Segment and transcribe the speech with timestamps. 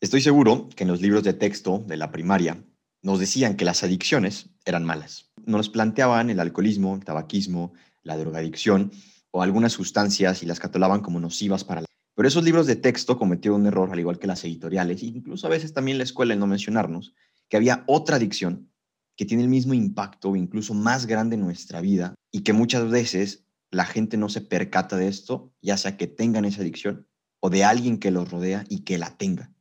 [0.00, 2.64] Estoy seguro que en los libros de texto de la primaria
[3.02, 5.32] nos decían que las adicciones eran malas.
[5.44, 7.72] Nos planteaban el alcoholismo, el tabaquismo,
[8.04, 8.92] la drogadicción
[9.32, 11.86] o algunas sustancias y las catalogaban como nocivas para la...
[12.14, 15.50] Pero esos libros de texto cometieron un error, al igual que las editoriales, incluso a
[15.50, 17.12] veces también la escuela en no mencionarnos,
[17.48, 18.70] que había otra adicción
[19.16, 22.88] que tiene el mismo impacto o incluso más grande en nuestra vida y que muchas
[22.88, 27.08] veces la gente no se percata de esto, ya sea que tengan esa adicción
[27.40, 29.52] o de alguien que los rodea y que la tenga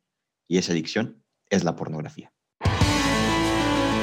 [0.48, 2.32] y esa adicción es la pornografía.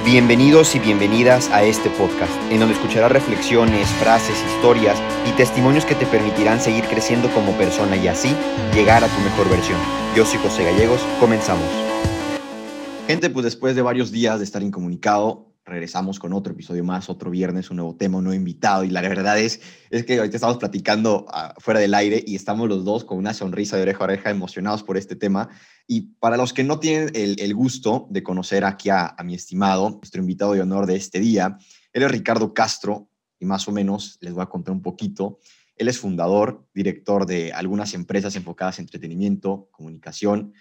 [0.05, 5.95] Bienvenidos y bienvenidas a este podcast, en donde escucharás reflexiones, frases, historias y testimonios que
[5.95, 8.37] te permitirán seguir creciendo como persona y así
[8.75, 9.79] llegar a tu mejor versión.
[10.15, 11.65] Yo soy José Gallegos, comenzamos.
[13.07, 17.31] Gente, pues después de varios días de estar incomunicado, regresamos con otro episodio más, otro
[17.31, 18.85] viernes, un nuevo tema, un nuevo invitado.
[18.85, 19.61] Y la verdad es,
[19.91, 23.33] es que ahorita estamos platicando uh, fuera del aire y estamos los dos con una
[23.33, 25.49] sonrisa de oreja a oreja emocionados por este tema.
[25.87, 29.35] Y para los que no tienen el, el gusto de conocer aquí a, a, mi
[29.35, 31.57] estimado, nuestro invitado de honor de este día,
[31.93, 35.39] él es Ricardo Castro y más o menos les voy a contar un poquito.
[35.77, 40.53] Él es fundador, director de algunas empresas enfocadas en entretenimiento, comunicación,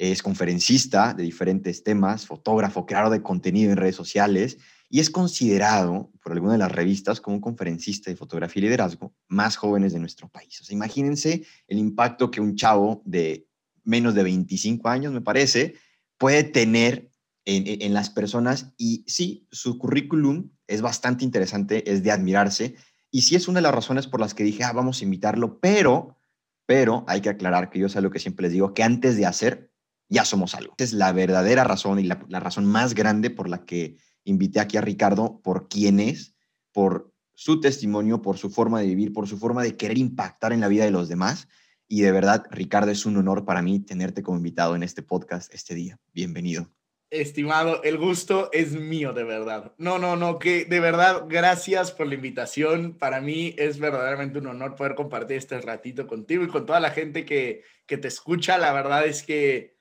[0.00, 4.56] es conferencista de diferentes temas, fotógrafo, creador de contenido en redes sociales
[4.88, 9.14] y es considerado por alguna de las revistas como un conferencista de fotografía y liderazgo
[9.28, 10.62] más jóvenes de nuestro país.
[10.70, 13.46] Imagínense el impacto que un chavo de
[13.84, 15.74] menos de 25 años, me parece,
[16.16, 17.10] puede tener
[17.44, 22.74] en, en las personas y sí, su currículum es bastante interesante, es de admirarse
[23.10, 25.60] y sí es una de las razones por las que dije, ah, vamos a invitarlo,
[25.60, 26.16] pero,
[26.64, 29.26] pero hay que aclarar que yo sé lo que siempre les digo, que antes de
[29.26, 29.69] hacer
[30.10, 30.74] ya somos algo.
[30.76, 34.76] Es la verdadera razón y la, la, razón más grande por la que invité aquí
[34.76, 36.34] a Ricardo, por quién es,
[36.72, 40.60] por su testimonio, por su forma de vivir, por su forma de querer impactar en
[40.60, 41.48] la vida de los demás.
[41.88, 45.52] Y de verdad, Ricardo, es un honor para mí tenerte como invitado en este podcast
[45.54, 45.98] este día.
[46.12, 46.68] Bienvenido.
[47.08, 49.72] Estimado, el gusto es mío, de verdad.
[49.78, 52.96] No, no, no, que de verdad, gracias por la invitación.
[52.96, 56.90] Para mí es verdaderamente un honor poder compartir este ratito contigo y con toda la
[56.90, 58.58] gente que, que te escucha.
[58.58, 59.79] La verdad es que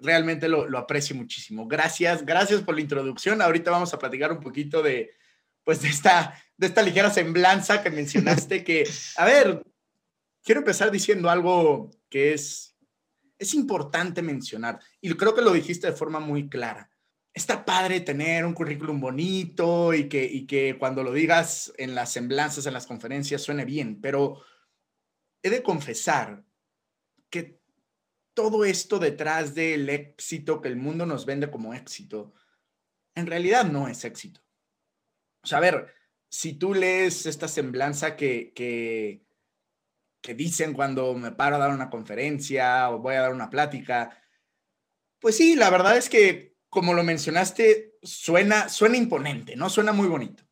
[0.00, 1.66] realmente lo, lo, aprecio muchísimo.
[1.66, 3.42] Gracias, gracias por la introducción.
[3.42, 5.10] Ahorita vamos a platicar un poquito de,
[5.64, 9.62] pues, de esta, de esta ligera semblanza que mencionaste, que, a ver,
[10.42, 12.76] quiero empezar diciendo algo que es,
[13.38, 16.90] es importante mencionar, y creo que lo dijiste de forma muy clara.
[17.34, 22.12] Está padre tener un currículum bonito y que, y que cuando lo digas en las
[22.12, 24.42] semblanzas, en las conferencias, suene bien, pero
[25.42, 26.44] he de confesar
[27.30, 27.57] que
[28.38, 32.34] todo esto detrás del éxito que el mundo nos vende como éxito,
[33.16, 34.40] en realidad no es éxito.
[35.42, 35.92] O sea, a ver,
[36.30, 39.26] si tú lees esta semblanza que, que,
[40.20, 44.16] que dicen cuando me paro a dar una conferencia o voy a dar una plática,
[45.18, 49.68] pues sí, la verdad es que, como lo mencionaste, suena, suena imponente, ¿no?
[49.68, 50.44] Suena muy bonito.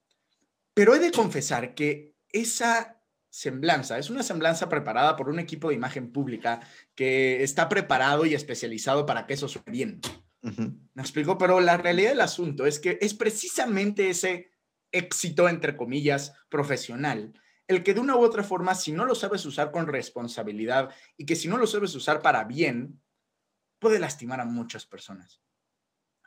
[0.74, 2.95] Pero he de confesar que esa
[3.36, 3.98] semblanza.
[3.98, 6.60] Es una semblanza preparada por un equipo de imagen pública
[6.94, 10.00] que está preparado y especializado para que eso suene bien.
[10.40, 11.36] ¿Me explico?
[11.36, 14.52] Pero la realidad del asunto es que es precisamente ese
[14.90, 17.34] éxito, entre comillas, profesional,
[17.68, 20.88] el que de una u otra forma, si no lo sabes usar con responsabilidad
[21.18, 23.02] y que si no lo sabes usar para bien,
[23.78, 25.42] puede lastimar a muchas personas.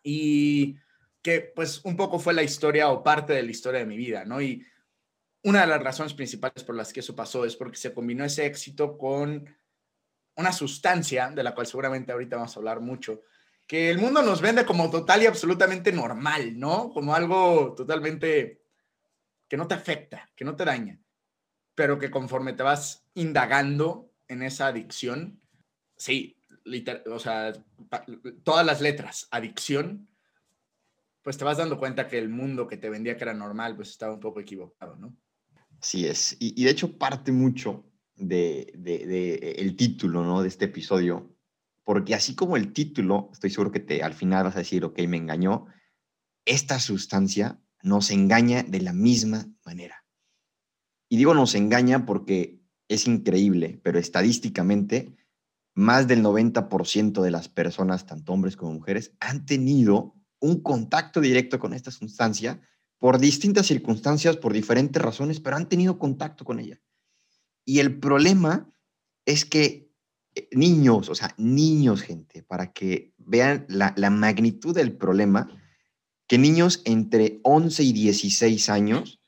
[0.03, 0.77] Y
[1.23, 4.25] que pues un poco fue la historia o parte de la historia de mi vida,
[4.25, 4.39] ¿no?
[4.39, 4.63] Y
[5.43, 8.45] una de las razones principales por las que eso pasó es porque se combinó ese
[8.45, 9.47] éxito con
[10.35, 13.23] una sustancia, de la cual seguramente ahorita vamos a hablar mucho,
[13.67, 16.89] que el mundo nos vende como total y absolutamente normal, ¿no?
[16.91, 18.63] Como algo totalmente
[19.47, 20.99] que no te afecta, que no te daña,
[21.75, 25.41] pero que conforme te vas indagando en esa adicción,
[25.97, 26.37] sí,
[27.07, 27.53] o sea,
[28.43, 30.07] todas las letras, adicción,
[31.21, 33.89] pues te vas dando cuenta que el mundo que te vendía que era normal, pues
[33.89, 35.15] estaba un poco equivocado, ¿no?
[35.81, 36.35] Así es.
[36.39, 37.85] Y, de hecho parte mucho
[38.15, 38.73] de,
[39.57, 40.41] el título ¿no?
[40.41, 41.35] de este episodio,
[41.83, 44.99] porque así como el título, estoy seguro que te, al final vas a decir, ok,
[45.07, 45.67] me engañó,
[46.45, 50.05] esta sustancia nos engaña de la misma manera.
[51.07, 55.15] Y digo nos engaña porque es increíble, pero estadísticamente
[55.73, 61.57] más del 90% de las personas, tanto hombres como mujeres, han tenido un contacto directo
[61.57, 62.61] con esta sustancia
[62.99, 66.79] por distintas circunstancias, por diferentes razones, pero han tenido contacto con ella.
[67.65, 68.69] Y el problema
[69.25, 69.89] es que
[70.35, 75.49] eh, niños, o sea, niños, gente, para que vean la, magnitud del problema,
[76.27, 79.21] que niños entre 11 y 16 años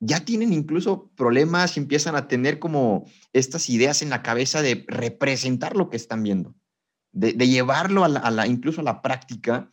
[0.00, 4.84] ya tienen incluso problemas y empiezan a tener como estas ideas en la cabeza de
[4.88, 6.54] representar lo que están viendo.
[7.12, 9.70] de, llevarlo a la, incluso a la práctica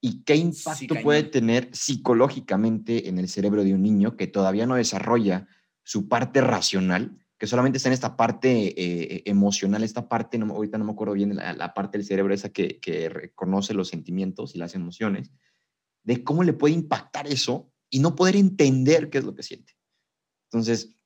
[0.00, 4.76] y qué impacto puede tener psicológicamente en el cerebro de un niño que todavía no
[4.76, 5.48] desarrolla
[5.82, 10.78] su parte racional, que solamente está en esta parte eh, emocional, esta parte, no, ahorita
[10.78, 14.58] no me acuerdo bien, la, parte del cerebro esa que, que reconoce los sentimientos y
[14.58, 15.30] las emociones,
[16.02, 19.74] de cómo le puede impactar eso y no poder entender qué es lo que siente.
[20.50, 20.96] Entonces,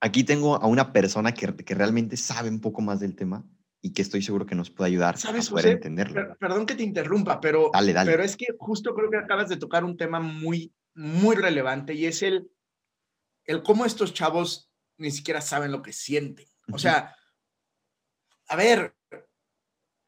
[0.00, 3.44] aquí tengo a una persona que, que realmente sabe un poco más del tema
[3.82, 6.36] y que estoy seguro que nos puede ayudar a poder entenderlo.
[6.38, 9.96] perdón que te interrumpa, pero, pero es que justo creo que acabas de tocar un
[9.96, 12.50] tema muy, muy relevante y es el,
[13.44, 16.46] el cómo estos chavos ni siquiera saben lo que sienten.
[16.72, 17.16] O sea,
[18.48, 18.94] a ver,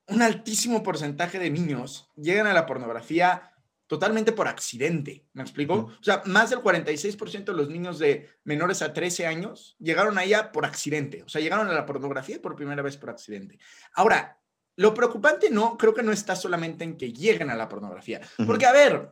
[0.08, 3.51] un altísimo porcentaje de niños llegan a la pornografía
[3.92, 5.74] totalmente por accidente, ¿me explico?
[5.74, 10.50] O sea, más del 46% de los niños de menores a 13 años llegaron allá
[10.50, 13.58] por accidente, o sea, llegaron a la pornografía por primera vez por accidente.
[13.92, 14.40] Ahora,
[14.76, 18.64] lo preocupante no, creo que no está solamente en que lleguen a la pornografía, porque
[18.64, 19.10] a ver,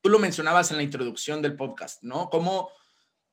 [0.00, 2.30] tú lo mencionabas en la introducción del podcast, ¿no?
[2.30, 2.70] Como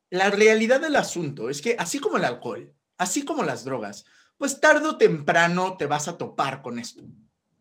[0.09, 4.05] la realidad del asunto es que así como el alcohol, así como las drogas,
[4.39, 7.03] pues tarde o temprano te vas a topar con esto.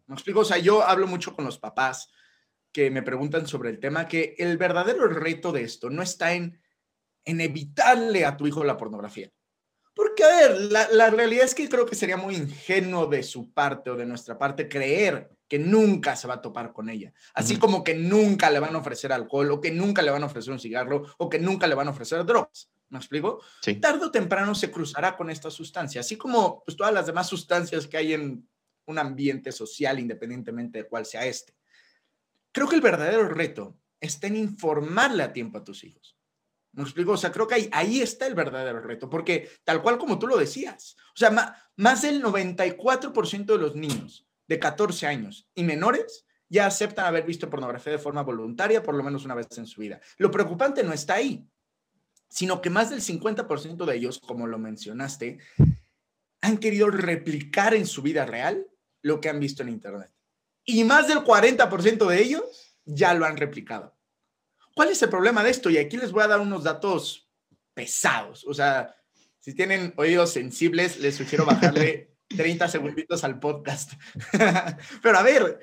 [0.07, 0.41] ¿Me explico?
[0.41, 2.09] O sea, yo hablo mucho con los papás
[2.73, 6.61] que me preguntan sobre el tema, que el verdadero reto de esto no está en,
[7.25, 9.31] en evitarle a tu hijo la pornografía.
[9.95, 13.53] Porque, a ver, la, la, realidad es que creo que sería muy ingenuo de su
[13.53, 17.13] parte o de nuestra parte creer que nunca se va a topar con ella.
[17.35, 20.27] Así como que nunca le van a ofrecer alcohol o que nunca le van a
[20.27, 22.71] ofrecer un cigarro o que nunca le van a ofrecer drogas.
[22.89, 23.43] ¿Me explico?
[23.61, 23.75] Sí.
[23.75, 27.87] Tarde o temprano se cruzará con esta sustancia, así como pues, todas las demás sustancias
[27.87, 28.49] que hay en
[28.87, 31.55] un ambiente social, independientemente de cuál sea este.
[32.53, 36.19] Creo que el verdadero reto está en informarle a tiempo a tus hijos.
[36.73, 37.13] ¿Me explico?
[37.13, 40.27] O sea, creo que ahí, ahí está el verdadero reto, porque tal cual como tú
[40.27, 41.31] lo decías, o sea,
[41.77, 47.49] más, del 94% de los niños de 14 años y menores ya aceptan haber visto
[47.49, 50.01] pornografía de forma voluntaria por lo menos una vez en su vida.
[50.19, 51.47] Lo preocupante no está ahí,
[52.29, 55.39] sino que más del 50% de ellos, como lo mencionaste,
[56.41, 58.67] han querido replicar en su vida real
[59.03, 60.11] lo que han visto en Internet
[60.65, 63.97] y más del 40% de ellos ya lo han replicado.
[64.75, 65.71] ¿Cuál es el problema de esto?
[65.71, 67.29] Y aquí les voy a dar unos datos
[67.75, 68.45] pesados.
[68.47, 68.95] O sea,
[69.39, 73.93] si tienen oídos sensibles, les sugiero bajarle 30 segunditos al podcast.
[75.03, 75.61] Pero a ver,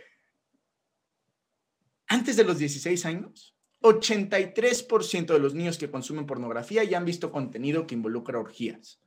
[2.08, 7.32] antes de los 16 años, 83% de los niños que consumen pornografía ya han visto
[7.32, 9.02] contenido que involucra orgías.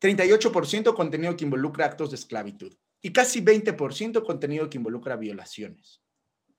[0.00, 6.02] 38% contenido que involucra actos de esclavitud y casi 20% contenido que involucra violaciones.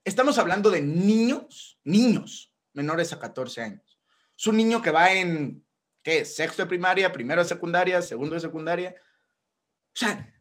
[0.03, 3.99] Estamos hablando de niños, niños menores a 14 años.
[4.37, 5.65] Es un niño que va en,
[6.03, 6.23] ¿qué?
[6.23, 8.95] Sexto de primaria, primero de secundaria, segundo de secundaria.
[9.93, 10.33] O sea,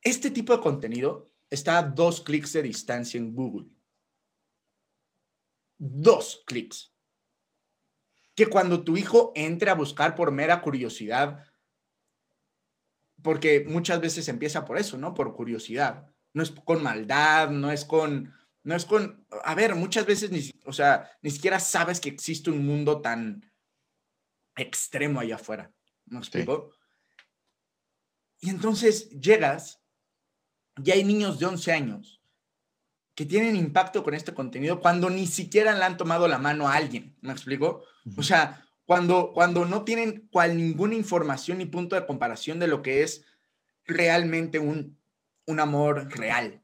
[0.00, 3.68] este tipo de contenido está a dos clics de distancia en Google.
[5.76, 6.94] Dos clics.
[8.34, 11.44] Que cuando tu hijo entre a buscar por mera curiosidad
[13.22, 15.14] porque muchas veces empieza por eso, ¿no?
[15.14, 16.06] Por curiosidad.
[16.32, 20.50] No es con maldad, no es con, no es con, a ver, muchas veces ni,
[20.64, 23.50] o sea, ni siquiera sabes que existe un mundo tan
[24.56, 25.72] extremo allá afuera.
[26.06, 26.72] ¿Me explico?
[28.40, 29.82] Y entonces llegas
[30.82, 32.22] y hay niños de 11 años
[33.14, 36.74] que tienen impacto con este contenido cuando ni siquiera le han tomado la mano a
[36.74, 37.16] alguien.
[37.20, 37.84] ¿Me explico?
[38.16, 42.82] O sea, cuando, cuando no tienen cual ninguna información ni punto de comparación de lo
[42.82, 43.24] que es
[43.84, 44.98] realmente un,
[45.46, 46.60] un amor real,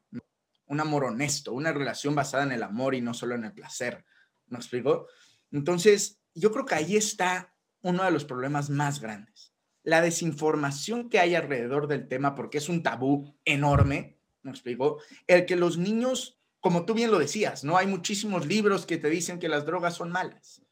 [0.65, 4.03] un amor honesto, una relación basada en el amor y no solo en el placer.
[4.47, 5.07] ¿Me explico?
[5.53, 9.53] Entonces, yo creo que ahí está uno de los problemas más grandes.
[9.83, 15.01] La desinformación que hay alrededor del tema, porque es un tabú enorme, ¿me explico?
[15.27, 17.77] El que los niños, como tú bien lo decías, ¿no?
[17.77, 20.66] Hay muchísimos libros que te dicen que las drogas son malas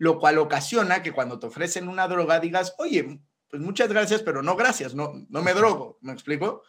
[0.00, 4.42] lo cual ocasiona que cuando te ofrecen una droga digas, oye, pues muchas gracias, pero
[4.42, 6.62] no gracias, no, no me drogo, ¿me explico?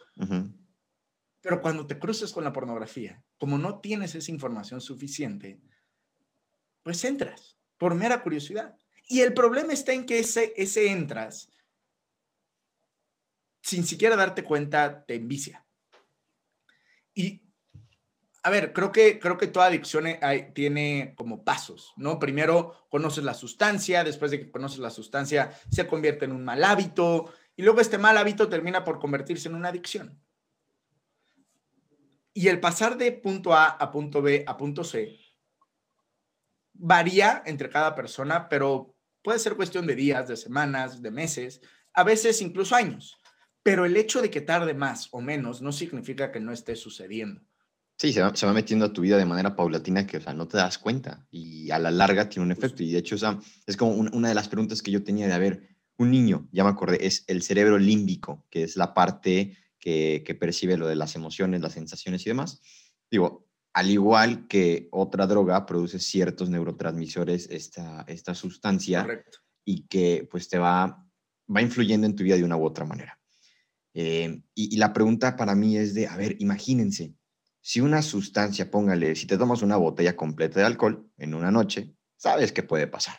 [1.40, 5.62] Pero cuando te cruces con la pornografía, como no tienes esa información suficiente,
[6.82, 8.76] pues entras por mera curiosidad.
[9.08, 11.50] Y el problema está en que ese, ese entras,
[13.62, 15.66] sin siquiera darte cuenta, te envicia.
[17.14, 17.41] Y
[18.44, 20.04] a ver, creo que, creo que toda adicción
[20.52, 22.18] tiene como pasos, ¿no?
[22.18, 26.64] Primero conoces la sustancia, después de que conoces la sustancia se convierte en un mal
[26.64, 30.20] hábito y luego este mal hábito termina por convertirse en una adicción.
[32.34, 35.18] Y el pasar de punto A a punto B a punto C
[36.72, 41.60] varía entre cada persona, pero puede ser cuestión de días, de semanas, de meses,
[41.92, 43.18] a veces incluso años.
[43.62, 47.42] pero el hecho de que tarde más o menos no significa que no esté sucediendo.
[48.02, 50.34] Sí, se va, se va, metiendo a tu vida de manera paulatina que, o sea,
[50.34, 52.82] no te das cuenta y a la larga tiene un efecto.
[52.82, 55.34] Y de hecho, o sea, es como una de las preguntas que yo tenía de,
[55.34, 55.68] a ver,
[55.98, 60.34] un niño, ya me acordé, es el cerebro límbico, que es la parte que, que
[60.34, 62.60] percibe lo de las emociones, las sensaciones y demás.
[63.08, 69.38] Digo, al igual que otra droga, produce ciertos neurotransmisores esta, esta sustancia Correcto.
[69.64, 71.08] y que pues te va,
[71.48, 73.16] va influyendo en tu vida de una u otra manera.
[73.94, 77.14] Eh, y, y la pregunta para mí es de, a ver, imagínense,
[77.62, 81.94] si una sustancia, póngale, si te tomas una botella completa de alcohol en una noche,
[82.16, 83.14] sabes qué puede pasar.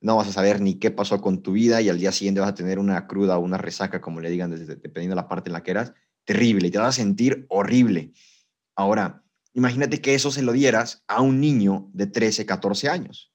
[0.00, 2.50] No vas a saber ni qué pasó con tu vida y al día siguiente vas
[2.50, 5.48] a tener una cruda o una resaca, como le digan, desde, dependiendo de la parte
[5.48, 8.12] en la que eras, terrible y te vas a sentir horrible.
[8.76, 13.32] Ahora, imagínate que eso se lo dieras a un niño de 13, 14 años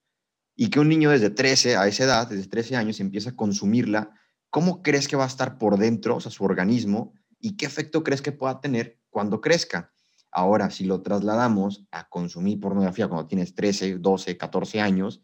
[0.55, 4.12] y que un niño desde 13 a esa edad, desde 13 años, empieza a consumirla.
[4.51, 8.03] ¿Cómo crees que va a estar por dentro, o sea, su organismo, y qué efecto
[8.03, 9.92] crees que pueda tener cuando crezca?
[10.34, 15.22] Ahora, si lo trasladamos a consumir pornografía cuando tienes 13, 12, 14 años,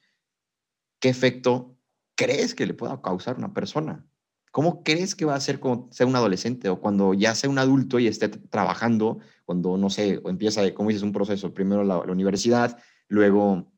[0.99, 1.75] ¿qué efecto
[2.15, 4.05] crees que le pueda causar a una persona?
[4.51, 7.57] ¿Cómo crees que va a ser cuando sea un adolescente o cuando ya sea un
[7.57, 12.11] adulto y esté trabajando, cuando, no sé, empieza, como dices, un proceso, primero la, la
[12.11, 13.71] universidad, luego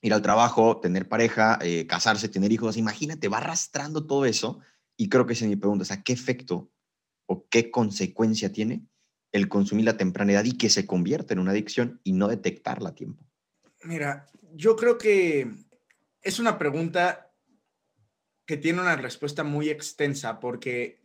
[0.00, 4.58] ir al trabajo, tener pareja, eh, casarse, tener hijos, imagínate, va arrastrando todo eso.
[4.96, 6.70] Y creo que esa es mi pregunta, o sea, ¿qué efecto
[7.26, 8.84] o qué consecuencia tiene
[9.32, 12.90] el consumir la temprana edad y que se convierta en una adicción y no detectarla
[12.90, 13.24] a tiempo?
[13.84, 15.50] Mira, yo creo que
[16.20, 17.32] es una pregunta
[18.46, 21.02] que tiene una respuesta muy extensa porque,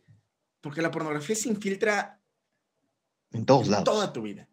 [0.60, 2.20] porque la pornografía se infiltra
[3.32, 3.84] en todos lados.
[3.84, 4.48] Toda tu vida.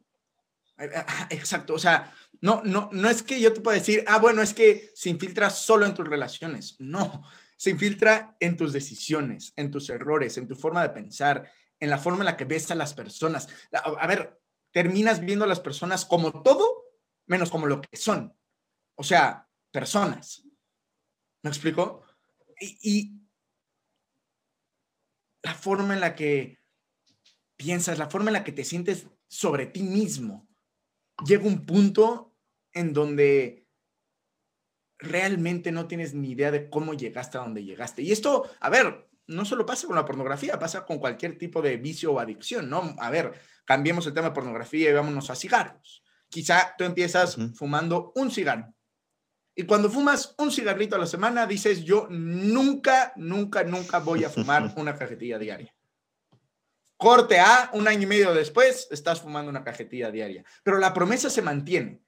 [1.30, 4.54] Exacto, o sea, no, no, no es que yo te pueda decir, ah, bueno, es
[4.54, 6.76] que se infiltra solo en tus relaciones.
[6.80, 7.24] No,
[7.56, 11.98] se infiltra en tus decisiones, en tus errores, en tu forma de pensar, en la
[11.98, 13.48] forma en la que ves a las personas.
[13.72, 14.40] A, a ver,
[14.72, 16.86] terminas viendo a las personas como todo
[17.28, 18.36] menos como lo que son.
[18.96, 20.44] O sea, personas.
[21.44, 22.04] ¿Me explico?
[22.60, 23.22] Y, y,
[25.44, 26.60] la forma en la que
[27.56, 30.48] piensas, la forma en la que te sientes sobre ti mismo,
[31.26, 32.36] llega un punto
[32.74, 33.68] en donde
[34.98, 38.02] realmente no tienes ni idea de cómo llegaste a donde llegaste.
[38.02, 41.78] Y esto, a ver, no solo pasa con la pornografía, pasa con cualquier tipo de
[41.78, 42.96] vicio o adicción, ¿no?
[43.00, 43.34] A ver,
[43.66, 46.04] cambiemos el tema de pornografía y vámonos a cigarros.
[46.30, 47.56] Quizá tú empiezas uh -huh.
[47.56, 48.74] fumando un cigarro.
[49.56, 54.30] Y cuando fumas un cigarrito a la semana, dices, yo nunca, nunca, nunca voy a
[54.30, 55.74] fumar una cajetilla diaria.
[56.98, 60.44] Corte A, un año y medio después, estás fumando una cajetilla diaria.
[60.64, 62.02] Pero la promesa se mantiene,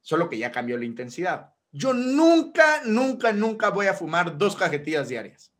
[0.00, 1.52] solo que ya cambió la intensidad.
[1.72, 5.52] Yo nunca, nunca, nunca voy a fumar dos cajetillas diarias.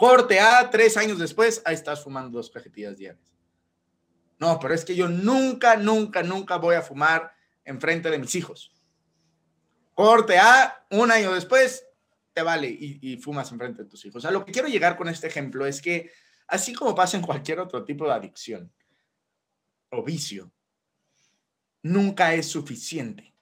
[0.00, 3.36] Corte A, tres años después, ahí estás fumando dos cajetillas diarias.
[4.38, 7.34] No, pero es que yo nunca, nunca, nunca voy a fumar
[7.66, 8.72] enfrente de mis hijos.
[9.92, 11.84] Corte A, un año después,
[12.32, 14.16] te vale y, y fumas enfrente de tus hijos.
[14.16, 16.10] O sea, lo que quiero llegar con este ejemplo es que
[16.46, 18.72] así como pasa en cualquier otro tipo de adicción
[19.90, 20.50] o vicio,
[21.82, 23.34] nunca es suficiente.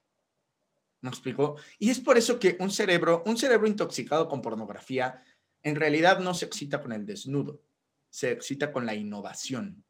[1.03, 1.55] ¿Me explico?
[1.79, 5.23] Y es por eso que un cerebro, un cerebro intoxicado con pornografía,
[5.63, 7.61] en realidad no se excita con el desnudo,
[8.11, 9.85] se excita con la innovación.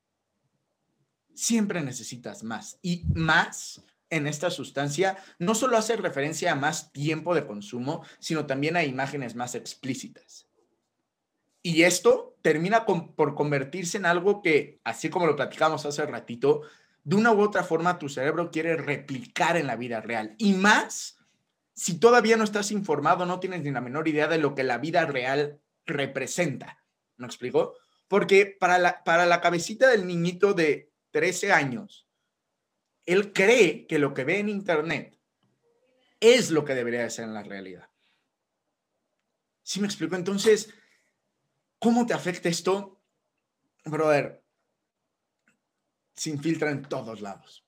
[1.34, 7.34] Siempre necesitas más y más en esta sustancia no solo hace referencia a más tiempo
[7.34, 10.48] de consumo, sino también a imágenes más explícitas.
[11.62, 16.62] Y esto termina por convertirse en algo que, así como lo platicamos hace ratito,
[17.04, 20.34] de una u otra forma tu cerebro quiere replicar en la vida real.
[20.38, 21.17] Y más
[21.78, 24.78] si todavía no estás informado, no tienes ni la menor idea de lo que la
[24.78, 26.82] vida real representa.
[27.18, 27.76] ¿Me explico?
[28.08, 32.08] Porque para la, para la cabecita del niñito de 13 años,
[33.06, 35.20] él cree que lo que ve en Internet
[36.18, 37.88] es lo que debería de ser en la realidad.
[39.62, 40.16] ¿Sí me explico?
[40.16, 40.74] Entonces,
[41.78, 43.00] ¿cómo te afecta esto?
[43.84, 44.42] Brother,
[46.16, 47.64] se infiltra en todos lados.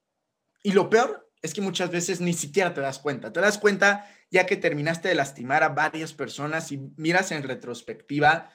[0.65, 3.33] Y lo peor es que muchas veces ni siquiera te das cuenta.
[3.33, 8.53] Te das cuenta ya que terminaste de lastimar a varias personas y miras en retrospectiva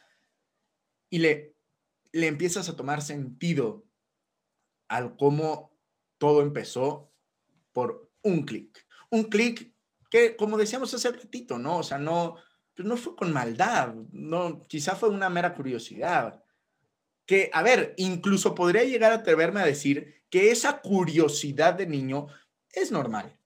[1.10, 1.56] y le,
[2.12, 3.86] le empiezas a tomar sentido
[4.88, 5.76] al cómo
[6.18, 7.12] todo empezó
[7.74, 8.86] por un clic.
[9.10, 9.74] Un clic
[10.10, 11.80] que, como decíamos hace ratito, ¿no?
[11.80, 12.38] O sea, no,
[12.76, 16.44] pues no fue con maldad, no, quizá fue una mera curiosidad.
[17.26, 22.28] Que, a ver, incluso podría llegar a atreverme a decir que esa curiosidad de niño
[22.76, 23.40] es normal.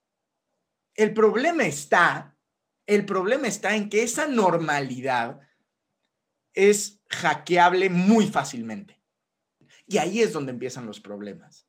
[0.96, 2.38] El problema está,
[2.86, 5.40] el problema está en que esa normalidad
[6.54, 9.02] es hackeable muy fácilmente.
[9.88, 11.68] Y ahí es donde empiezan los problemas.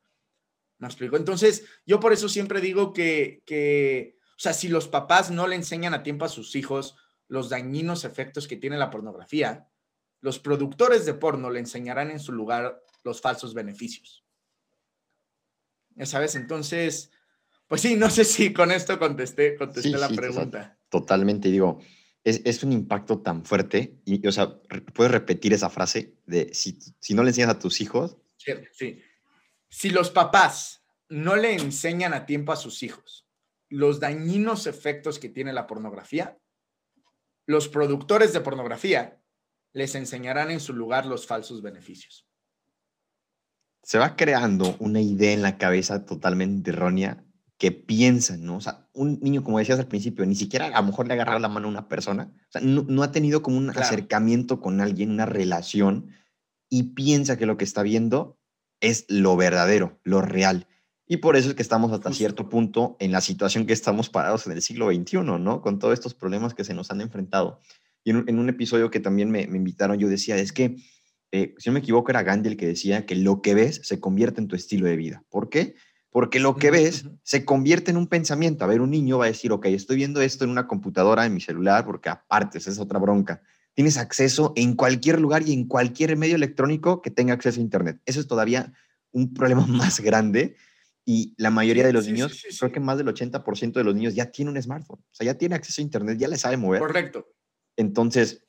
[0.78, 1.16] ¿Me explico?
[1.16, 5.56] Entonces, yo por eso siempre digo que, que, o sea, si los papás no le
[5.56, 6.96] enseñan a tiempo a sus hijos
[7.28, 9.68] los dañinos efectos que tiene la pornografía,
[10.20, 14.24] los productores de porno le enseñarán en su lugar los falsos beneficios.
[15.94, 17.12] Ya sabes, entonces,
[17.70, 20.76] pues sí, no sé si con esto contesté, contesté la pregunta.
[20.88, 21.78] totalmente, digo,
[22.24, 24.60] es, es, un impacto tan fuerte, y, o sea,
[24.92, 28.16] puedes repetir esa frase de si, si no le enseñas a tus hijos.
[28.38, 29.00] Sí, sí.
[29.68, 33.28] Si los papás no le enseñan a tiempo a sus hijos
[33.68, 36.36] los dañinos efectos que tiene la pornografía,
[37.46, 39.22] los productores de pornografía
[39.72, 42.26] les enseñarán en su lugar los falsos beneficios.
[43.84, 47.24] Se va creando una idea en la cabeza totalmente errónea
[47.60, 48.56] que piensan, ¿no?
[48.56, 51.16] O sea, un niño, como decías al principio, ni siquiera a lo mejor le ha
[51.16, 54.80] agarrado la mano a una persona, o sea, no, ha tenido como un acercamiento con
[54.80, 56.08] alguien, una relación,
[56.70, 58.38] y piensa que lo que está viendo
[58.80, 60.68] es lo verdadero, lo real.
[61.06, 64.46] Y por eso es que estamos hasta cierto punto en la situación que estamos parados
[64.46, 65.60] en el siglo XXI, ¿no?
[65.60, 67.60] Con todos estos problemas que se nos han enfrentado.
[68.04, 70.76] Y en, un episodio que también me, invitaron, yo decía, es que,
[71.30, 74.00] eh, si no me equivoco, era Gandhi el que decía que lo que ves se
[74.00, 75.24] convierte en tu estilo de vida.
[75.28, 75.74] ¿Por qué?
[75.74, 78.64] Porque lo que ves se convierte en un pensamiento.
[78.64, 81.34] A ver, un niño va a decir, ok, estoy viendo esto en una computadora, en
[81.34, 83.42] mi celular, porque aparte, esa es otra bronca.
[83.74, 88.00] Tienes acceso en cualquier lugar y en cualquier medio electrónico que tenga acceso a Internet.
[88.04, 88.72] Eso es todavía
[89.12, 90.56] un problema más grande
[91.04, 94.30] y la mayoría de los niños, creo que más del 80% de los niños ya
[94.30, 96.80] tiene un smartphone, o sea, ya tiene acceso a Internet, ya le sabe mover.
[96.80, 97.26] Correcto.
[97.76, 98.44] Entonces,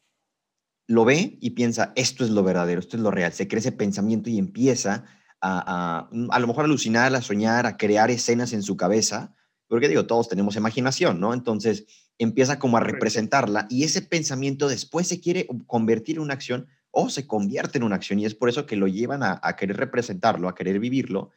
[0.87, 3.31] lo ve y piensa, esto es lo verdadero, esto es lo real.
[3.31, 5.05] Se cree ese pensamiento y empieza
[5.41, 9.33] a, a, a lo mejor alucinar, a soñar, a crear escenas en su cabeza,
[9.67, 11.33] porque digo, todos tenemos imaginación, ¿no?
[11.33, 11.85] Entonces,
[12.17, 17.09] empieza como a representarla y ese pensamiento después se quiere convertir en una acción o
[17.09, 19.77] se convierte en una acción y es por eso que lo llevan a, a querer
[19.77, 21.31] representarlo, a querer vivirlo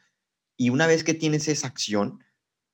[0.57, 2.23] y una vez que tienes esa acción,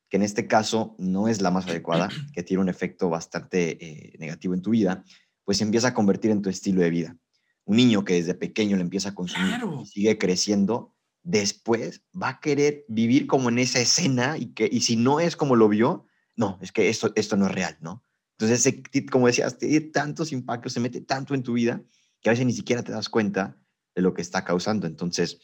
[0.10, 4.18] que en este caso no es la más adecuada, que tiene un efecto bastante eh,
[4.20, 5.04] negativo en tu vida,
[5.44, 7.18] pues se empieza a convertir en tu estilo de vida.
[7.66, 10.91] Un niño que desde pequeño le empieza a consumir y sigue creciendo,
[11.24, 15.36] después va a querer vivir como en esa escena y, que, y si no es
[15.36, 16.06] como lo vio,
[16.36, 18.04] no, es que esto, esto no es real, ¿no?
[18.38, 18.82] Entonces,
[19.12, 21.84] como decías, tiene tantos impactos, se mete tanto en tu vida
[22.22, 23.58] que a veces ni siquiera te das cuenta
[23.94, 24.88] de lo que está causando.
[24.88, 25.40] Entonces,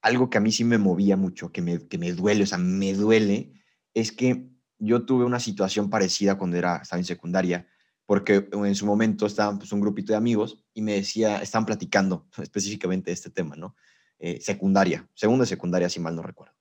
[0.00, 2.58] algo que a mí sí me movía mucho, que me, que me duele, o sea,
[2.58, 3.52] me duele,
[3.92, 7.66] es que yo tuve una situación parecida cuando era, estaba en secundaria,
[8.06, 12.26] porque en su momento estaban pues, un grupito de amigos y me decía, estaban platicando
[12.38, 13.76] específicamente de este tema, ¿no?
[14.18, 16.54] Eh, secundaria, segunda secundaria, si mal no recuerdo.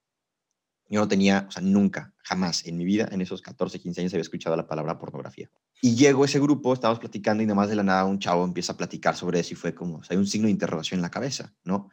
[0.89, 4.13] Yo no tenía, o sea, nunca, jamás en mi vida, en esos 14, 15 años,
[4.13, 5.49] había escuchado la palabra pornografía.
[5.81, 8.73] Y llego ese grupo, estábamos platicando y nada más de la nada un chavo empieza
[8.73, 11.01] a platicar sobre eso y fue como, o sea, hay un signo de interrogación en
[11.01, 11.89] la cabeza, ¿no?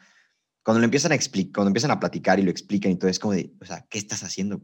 [0.64, 3.18] cuando lo empiezan a explicar, cuando empiezan a platicar y lo explican y todo, es
[3.18, 4.62] como de, o sea, ¿qué estás haciendo?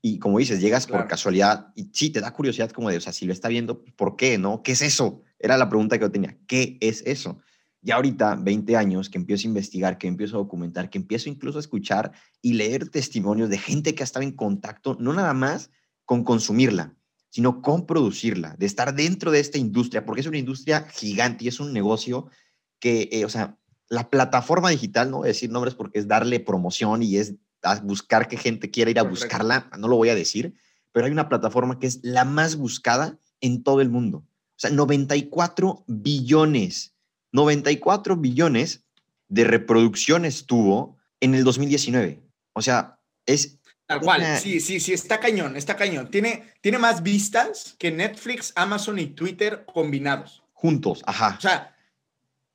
[0.00, 3.12] Y como dices, llegas por casualidad y sí, te da curiosidad como de, o sea,
[3.12, 4.38] si lo está viendo, ¿por qué?
[4.38, 4.62] ¿No?
[4.62, 5.22] ¿Qué es eso?
[5.38, 7.38] Era la pregunta que yo tenía, ¿qué es eso?
[7.84, 11.58] Y ahorita, 20 años, que empiezo a investigar, que empiezo a documentar, que empiezo incluso
[11.58, 15.70] a escuchar y leer testimonios de gente que ha estado en contacto, no nada más
[16.06, 16.94] con consumirla,
[17.28, 21.48] sino con producirla, de estar dentro de esta industria, porque es una industria gigante y
[21.48, 22.30] es un negocio
[22.78, 23.58] que, eh, o sea,
[23.90, 27.34] la plataforma digital, no voy a decir nombres porque es darle promoción y es
[27.82, 30.54] buscar que gente quiera ir a buscarla, no lo voy a decir,
[30.90, 34.18] pero hay una plataforma que es la más buscada en todo el mundo.
[34.18, 36.93] O sea, 94 billones,
[37.34, 38.84] 94 billones
[39.28, 42.22] de reproducciones tuvo en el 2019.
[42.54, 43.58] O sea, es...
[43.86, 46.10] Tal cual, sí, sí, sí, está cañón, está cañón.
[46.10, 50.42] Tiene, tiene más vistas que Netflix, Amazon y Twitter combinados.
[50.54, 51.34] Juntos, ajá.
[51.36, 51.76] O sea,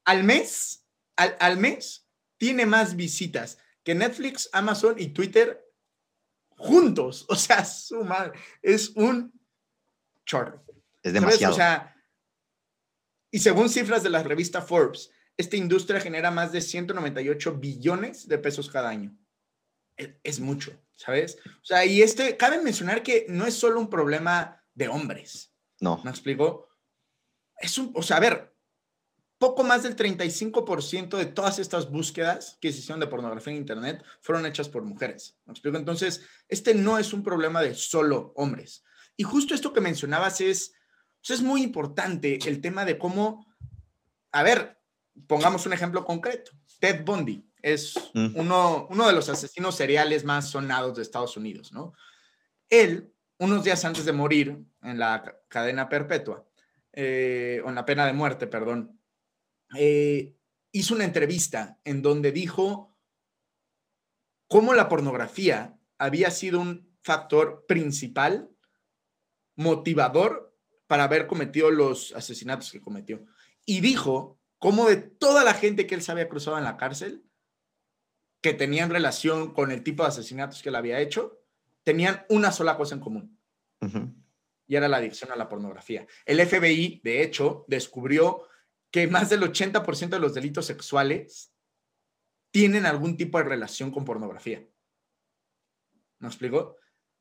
[0.05, 0.79] al mes
[1.39, 5.65] al, mes tiene más visitas que Netflix, Amazon y Twitter
[6.57, 7.25] juntos.
[7.27, 9.31] O sea, suma, es un
[10.25, 10.63] chorro.
[11.03, 11.53] Es demasiado.
[11.53, 11.95] O sea,
[13.31, 18.37] y según cifras de la revista Forbes, esta industria genera más de 198 billones de
[18.37, 19.17] pesos cada año.
[19.95, 21.37] Es, es, mucho, ¿sabes?
[21.45, 25.53] O sea, y este, cabe mencionar que no es solo un problema de hombres.
[25.79, 26.01] No.
[26.03, 26.69] ¿Me explico?
[27.57, 28.53] Es un, o sea, a ver,
[29.39, 34.03] poco más del 35% de todas estas búsquedas que se hicieron de pornografía en Internet
[34.21, 35.39] fueron hechas por mujeres.
[35.45, 35.77] ¿Me explico?
[35.77, 38.83] Entonces, este no es un problema de solo hombres.
[39.15, 40.73] Y justo esto que mencionabas es,
[41.27, 43.45] es muy importante el tema de cómo,
[44.31, 44.79] a ver,
[45.27, 46.51] pongamos un ejemplo concreto.
[46.79, 48.35] Ted Bundy es mm.
[48.35, 51.93] uno, uno de los asesinos seriales más sonados de Estados Unidos, ¿no?
[52.69, 56.45] Él, unos días antes de morir en la cadena perpetua,
[56.93, 58.99] eh, o en la pena de muerte, perdón,
[59.77, 60.35] eh,
[60.71, 62.95] hizo una entrevista en donde dijo
[64.47, 68.49] cómo la pornografía había sido un factor principal,
[69.55, 70.48] motivador
[70.89, 73.23] para haber cometido los asesinatos que cometió.
[73.63, 77.23] Y dijo cómo de toda la gente que él se había cruzado en la cárcel,
[78.41, 81.43] que tenían relación con el tipo de asesinatos que él había hecho,
[81.83, 83.39] tenían una sola cosa en común.
[84.65, 86.07] Y era la adicción a la pornografía.
[86.25, 88.47] El FBI, de hecho, descubrió
[88.89, 91.53] que más del 80% de los delitos sexuales
[92.49, 94.67] tienen algún tipo de relación con pornografía.
[96.17, 96.77] ¿Me explico?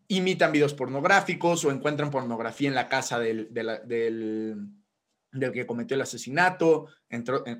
[0.08, 6.88] Imitan videos pornográficos o encuentran pornografía en la casa del, del, que cometió el asesinato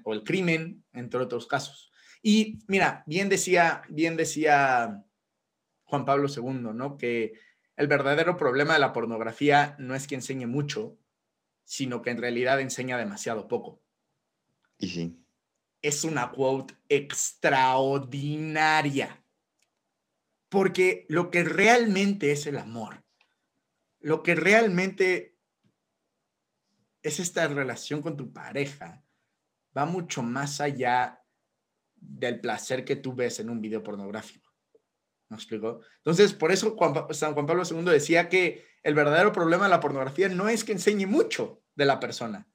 [0.05, 1.93] o el crimen, entre otros casos.
[2.23, 5.05] Y mira, bien decía, bien decía
[5.85, 6.97] Juan Pablo II, ¿no?
[6.97, 7.35] Que
[7.77, 10.99] el verdadero problema de la pornografía no es que enseñe mucho,
[11.65, 13.81] sino que en realidad enseña demasiado poco.
[14.79, 15.25] Y sí.
[15.81, 19.23] Es una quote extraordinaria.
[20.49, 23.05] Porque lo que realmente es el amor,
[24.01, 25.37] lo que realmente
[27.03, 29.05] es esta relación con tu pareja,
[29.77, 31.23] va mucho más allá
[31.95, 34.49] del placer que tú ves en un video pornográfico.
[35.29, 35.81] ¿Me explico?
[35.99, 36.77] Entonces, por eso
[37.11, 40.73] San Juan Pablo II decía que el verdadero problema de la pornografía no es que
[40.73, 42.49] enseñe mucho de la persona,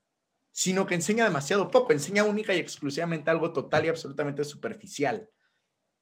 [0.51, 5.29] sino que enseña demasiado poco, enseña única y exclusivamente algo total y absolutamente superficial.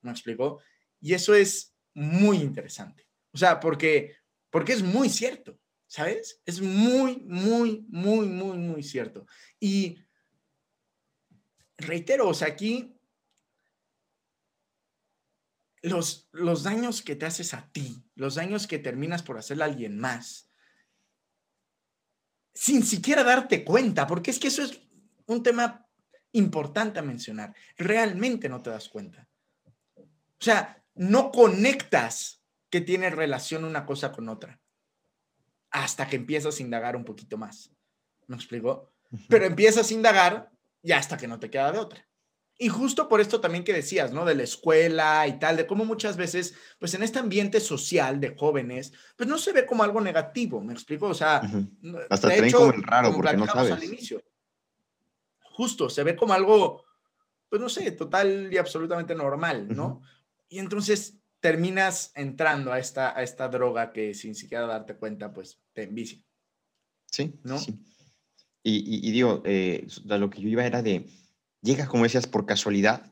[0.02, 0.62] ¿Me explico?
[1.02, 3.08] Y eso es muy interesante.
[3.32, 4.16] O sea, porque,
[4.50, 6.42] porque es muy cierto, ¿sabes?
[6.46, 9.26] Es muy, muy, muy, muy, muy cierto.
[9.60, 9.98] Y
[11.78, 12.98] reitero, o sea, aquí
[15.82, 19.68] los, los daños que te haces a ti, los daños que terminas por hacerle a
[19.68, 20.50] alguien más,
[22.54, 24.80] sin siquiera darte cuenta, porque es que eso es
[25.26, 25.88] un tema
[26.34, 27.56] importante a mencionar.
[27.78, 29.28] Realmente no te das cuenta.
[29.96, 34.60] O sea, no conectas que tiene relación una cosa con otra
[35.72, 37.72] hasta que empiezas a indagar un poquito más.
[38.28, 38.92] ¿Me explico?
[39.30, 40.52] Pero empiezas a indagar
[40.82, 42.08] y hasta que no te queda de otra.
[42.58, 44.24] Y justo por esto también que decías, ¿no?
[44.24, 48.36] De la escuela y tal, de cómo muchas veces, pues en este ambiente social de
[48.38, 51.08] jóvenes, pues no se ve como algo negativo, ¿me explico?
[51.08, 51.42] O sea,
[52.10, 53.72] hasta te ven como el raro porque no sabes.
[53.72, 54.22] Al inicio,
[55.54, 56.84] justo, se ve como algo,
[57.50, 60.02] pues no sé, total y absolutamente normal, ¿no?
[60.52, 65.62] Y entonces terminas entrando a esta, a esta droga que sin siquiera darte cuenta, pues
[65.74, 66.22] te envicia.
[67.10, 67.58] Sí, ¿no?
[67.58, 67.80] Sí.
[68.62, 71.08] Y, y, digo, eh, lo que yo iba era de
[71.62, 73.12] llegas, como decías, por casualidad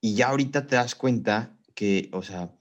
[0.00, 2.56] y ya ahorita te das cuenta que, o sea,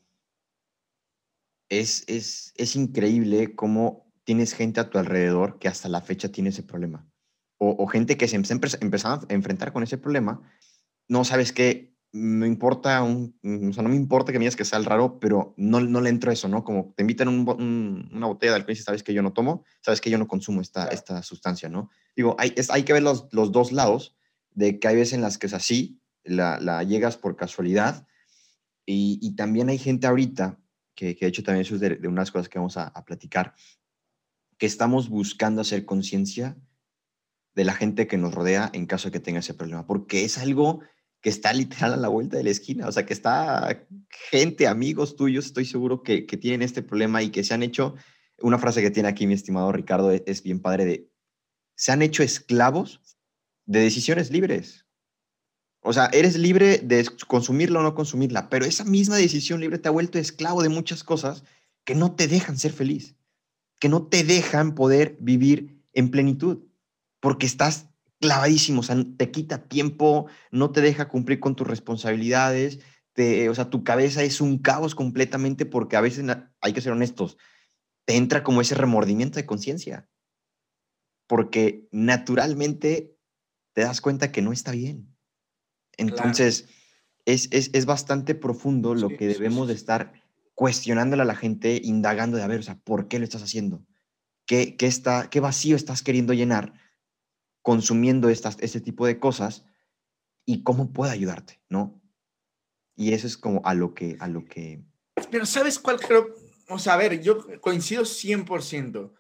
[1.70, 6.50] es, es, es increíble cómo tienes gente a tu alrededor que hasta la fecha tiene
[6.50, 7.08] ese problema.
[7.58, 10.42] O, gente que se empezando a enfrentar con ese problema.
[11.08, 14.64] No sabes qué, no importa, un, o sea, no me importa que me digas que
[14.64, 16.64] sea el raro, pero no, no le entro eso, ¿no?
[16.64, 20.00] Como te invitan un, una botella de alcohol y sabes que yo no tomo, sabes
[20.00, 21.90] que yo no consumo esta, esta sustancia, ¿no?
[22.16, 24.16] Digo, hay, hay que ver los, los dos lados
[24.52, 28.08] de que hay veces en las que es así, la, la llegas por casualidad,
[28.86, 30.60] y, y, también hay gente ahorita,
[30.96, 33.04] que, que de hecho también eso es de, de unas cosas que vamos a, a,
[33.04, 33.56] platicar,
[34.58, 36.56] que estamos buscando hacer conciencia
[37.56, 40.38] de la gente que nos rodea en caso de que tenga ese problema, porque es
[40.38, 40.82] algo
[41.26, 43.88] que está literal a la vuelta de la esquina, o sea, que está
[44.30, 47.96] gente, amigos tuyos, estoy seguro que, tienen este problema y que se han hecho,
[48.38, 51.10] una frase que tiene aquí mi estimado Ricardo es, es bien padre de,
[51.76, 53.02] se han hecho esclavos
[53.66, 54.86] de decisiones libres.
[55.82, 59.88] O sea, eres libre de consumirla o no consumirla, pero esa misma decisión libre te
[59.88, 61.44] ha vuelto esclavo de muchas cosas
[61.86, 63.16] que no te dejan ser feliz,
[63.80, 66.68] que no te dejan poder vivir en plenitud,
[67.20, 67.88] porque estás
[68.20, 72.80] clavadísimo, o sea, te quita tiempo, no te deja cumplir con tus responsabilidades,
[73.14, 76.26] te, o sea, tu cabeza es un caos completamente porque a veces,
[76.62, 77.38] hay que ser honestos,
[78.06, 80.10] te entra como ese remordimiento de conciencia,
[81.28, 83.16] porque naturalmente
[83.74, 85.16] te das cuenta que no está bien.
[85.98, 86.68] Entonces,
[87.26, 90.14] es, es, bastante profundo lo que debemos de estar
[90.54, 93.86] cuestionándole a la gente, indagando de, a ver, o sea, ¿por qué lo estás haciendo?
[94.46, 96.74] ¿Qué, qué, está, qué vacío estás queriendo llenar
[97.66, 99.66] consumiendo estas, este tipo de cosas?
[100.46, 101.60] ¿Y cómo puede ayudarte?
[101.68, 102.00] ¿No?
[102.96, 104.16] Y eso es como a lo que...
[104.20, 104.86] A lo que...
[105.32, 106.36] Pero ¿sabes cuál creo?
[106.70, 109.12] O sea, a ver, yo coincido 100%,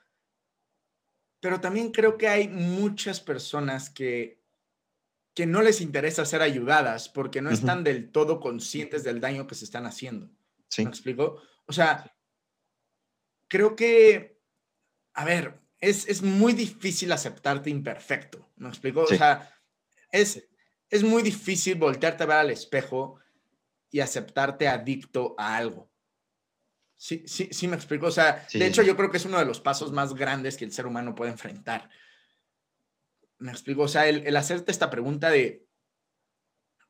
[1.39, 4.45] pero también creo que hay muchas personas que
[5.35, 9.55] que no les interesa ser ayudadas porque no están del todo conscientes del daño que
[9.55, 10.29] se están haciendo.
[10.77, 11.41] ¿Me explico?
[11.65, 12.15] O sea,
[13.49, 14.41] creo que,
[15.13, 18.49] a ver, es, es muy difícil aceptarte imperfecto.
[18.55, 19.01] ¿Me explico?
[19.01, 19.53] O sea,
[20.11, 20.47] es,
[20.89, 23.19] es muy difícil voltearte a ver al espejo
[23.91, 25.91] y aceptarte adicto a algo.
[26.95, 28.07] Sí, sí, sí me explico.
[28.07, 30.65] O sea, de hecho yo creo que es uno de los pasos más grandes que
[30.65, 31.89] el ser humano puede enfrentar.
[33.37, 33.83] Me explico.
[33.83, 35.67] O sea, el, el hacerte esta pregunta de,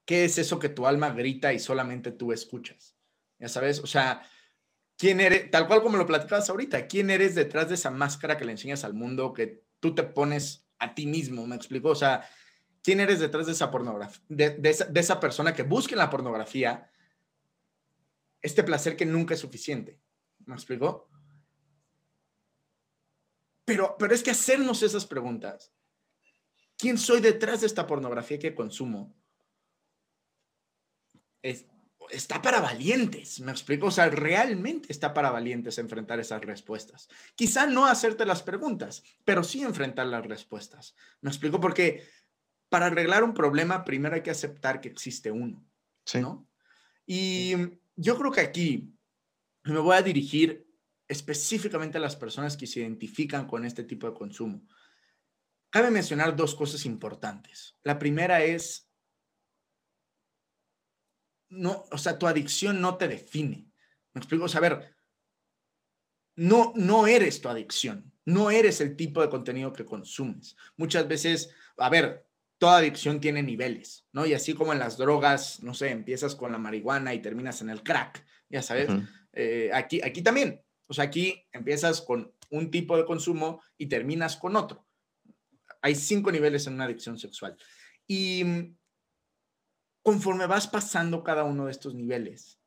[0.05, 2.95] ¿qué es eso que tu alma grita y solamente tú escuchas?
[3.39, 4.21] Ya sabes, o sea,
[4.97, 5.51] ¿quién eres?
[5.51, 8.83] Tal cual como lo platicabas ahorita, ¿quién eres detrás de esa máscara que le enseñas
[8.83, 11.45] al mundo que tú te pones a ti mismo?
[11.47, 11.89] Me explico.
[11.89, 12.27] O sea,
[12.81, 14.23] ¿quién eres detrás de esa pornografía?
[14.29, 14.59] De,
[14.95, 16.89] esa persona que busca en la pornografía
[18.41, 19.99] este placer que nunca es suficiente.
[20.45, 21.09] ¿Me explico?
[23.65, 25.73] Pero, pero es que hacernos esas preguntas,
[26.77, 29.15] ¿quién soy detrás de esta pornografía que consumo?
[31.41, 31.65] Es,
[32.09, 37.09] está para valientes, me explico, o sea, realmente está para valientes enfrentar esas respuestas.
[37.35, 40.95] Quizá no hacerte las preguntas, pero sí enfrentar las respuestas.
[41.21, 42.07] Me explico porque
[42.69, 45.65] para arreglar un problema primero hay que aceptar que existe uno,
[46.05, 46.19] sí.
[46.19, 46.47] ¿no?
[47.05, 47.53] Y
[47.95, 48.93] yo creo que aquí
[49.63, 50.67] me voy a dirigir
[51.07, 54.65] específicamente a las personas que se identifican con este tipo de consumo.
[55.69, 57.75] Cabe mencionar dos cosas importantes.
[57.83, 58.84] La primera es,
[61.55, 63.67] no, o sea, tu adicción no te define.
[64.13, 64.95] Me explico, o sea, a ver,
[66.35, 70.55] no, no eres tu adicción, no eres el tipo de contenido que consumes.
[70.77, 72.25] Muchas veces, a ver,
[72.57, 74.25] toda adicción tiene niveles, ¿no?
[74.25, 77.69] Y así como en las drogas, no sé, empiezas con la marihuana y terminas en
[77.69, 79.09] el crack, ya sabes, uh -huh.
[79.33, 84.37] eh, aquí, aquí también, o sea, aquí empiezas con un tipo de consumo y terminas
[84.37, 84.85] con otro.
[85.81, 87.57] Hay cinco niveles en una adicción sexual.
[88.07, 88.43] Y
[90.05, 92.61] conforme vas pasando cada uno de estos niveles,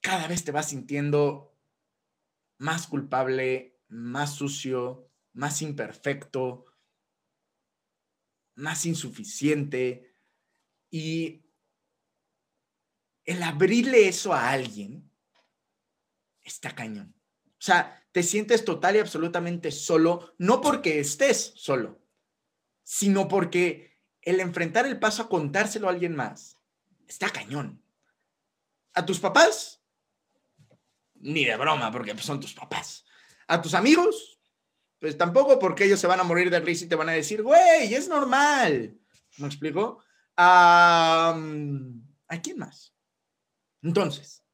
[0.00, 1.54] cada vez te vas sintiendo
[2.56, 6.64] más culpable, más sucio, más imperfecto,
[8.54, 10.16] más insuficiente.
[10.90, 11.44] Y
[13.26, 15.12] el abrirle eso a alguien
[16.40, 17.14] está cañón.
[17.44, 22.00] O sea, te sientes total y absolutamente solo, no porque estés solo,
[22.84, 26.58] sino porque el enfrentar el paso a contárselo a alguien más
[27.06, 27.82] está cañón.
[28.92, 29.82] A tus papás,
[31.14, 33.04] ni de broma, porque son tus papás.
[33.46, 34.40] A tus amigos,
[34.98, 37.42] pues tampoco porque ellos se van a morir de risa y te van a decir,
[37.42, 38.98] güey, es normal.
[39.38, 40.02] ¿Me explico?
[40.36, 41.34] ¿A
[42.42, 42.94] quién más?
[43.82, 44.44] Entonces,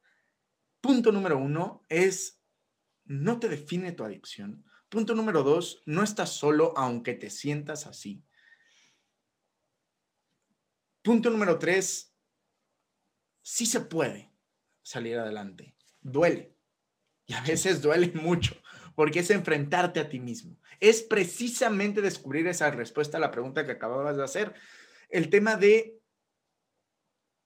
[0.81, 2.41] punto número uno es,
[3.05, 4.63] no te define tu adicción.
[4.89, 8.23] Punto número dos, no estás solo aunque te sientas así.
[11.05, 12.11] Punto número tres,
[13.43, 14.33] sí se puede
[14.81, 15.75] salir adelante.
[16.01, 16.57] Duele.
[17.27, 18.55] Y a veces duele mucho
[18.95, 20.59] porque es enfrentarte a ti mismo.
[20.79, 24.55] Es precisamente descubrir esa respuesta a la pregunta que acababas de hacer.
[25.09, 26.01] El tema de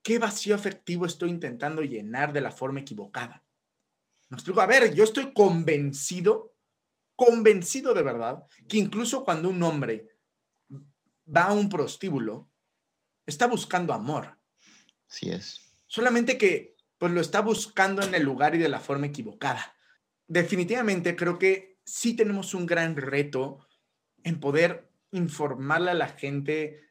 [0.02, 3.44] qué vacío afectivo estoy intentando llenar de la forma equivocada.
[4.30, 6.54] Me explico, a ver, yo estoy convencido,
[7.14, 10.08] convencido de verdad, que incluso cuando un hombre
[11.28, 12.49] va a un prostíbulo,
[13.26, 14.38] está buscando amor.
[15.06, 15.60] Sí es.
[15.86, 19.74] Solamente que pues lo está buscando en el lugar y de la forma equivocada
[20.30, 23.66] definitivamente creo que sí tenemos un gran reto
[24.22, 26.88] en poder informarle a la gente,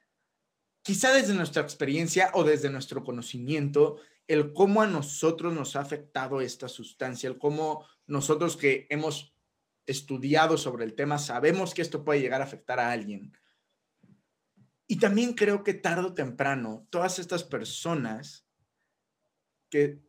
[0.81, 6.41] quizá desde nuestra experiencia o desde nuestro conocimiento, el cómo a nosotros nos ha afectado
[6.41, 9.33] esta sustancia, el cómo nosotros que hemos
[9.85, 13.31] estudiado sobre el tema sabemos que esto puede llegar a afectar a alguien.
[14.91, 18.47] Y también creo que tarde o temprano, todas estas personas
[19.69, 19.99] que,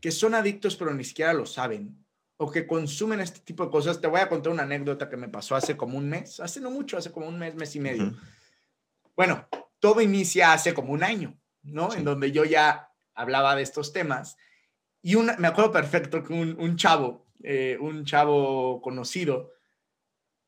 [0.00, 4.00] que son adictos pero ni siquiera lo saben, o que consumen este tipo de cosas.
[4.00, 6.70] Te voy a contar una anécdota que me pasó hace como un mes, hace no
[6.70, 8.04] mucho, hace como un mes, mes y medio.
[8.04, 8.20] Uh -huh.
[9.16, 9.48] Bueno,
[9.80, 11.90] todo inicia hace como un año, ¿no?
[11.90, 11.98] Sí.
[11.98, 14.36] En donde yo ya hablaba de estos temas.
[15.02, 19.50] Y una, me acuerdo perfecto que un, un chavo, eh, un chavo conocido,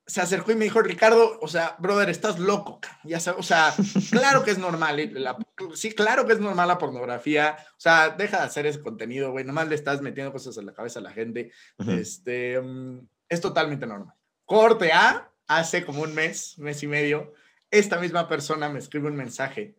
[0.07, 2.81] se acercó y me dijo, Ricardo, o sea, brother, estás loco.
[3.05, 3.75] Ya sabes, o sea,
[4.11, 5.37] claro que es normal, la,
[5.75, 7.57] sí, claro que es normal la pornografía.
[7.73, 9.45] O sea, deja de hacer ese contenido, güey.
[9.45, 11.53] Nomás le estás metiendo cosas en la cabeza a la gente.
[11.79, 11.99] Uh -huh.
[11.99, 14.14] Este, um, es totalmente normal.
[14.45, 17.33] Corte A, hace como un mes, mes y medio,
[17.71, 19.77] esta misma persona me escribe un mensaje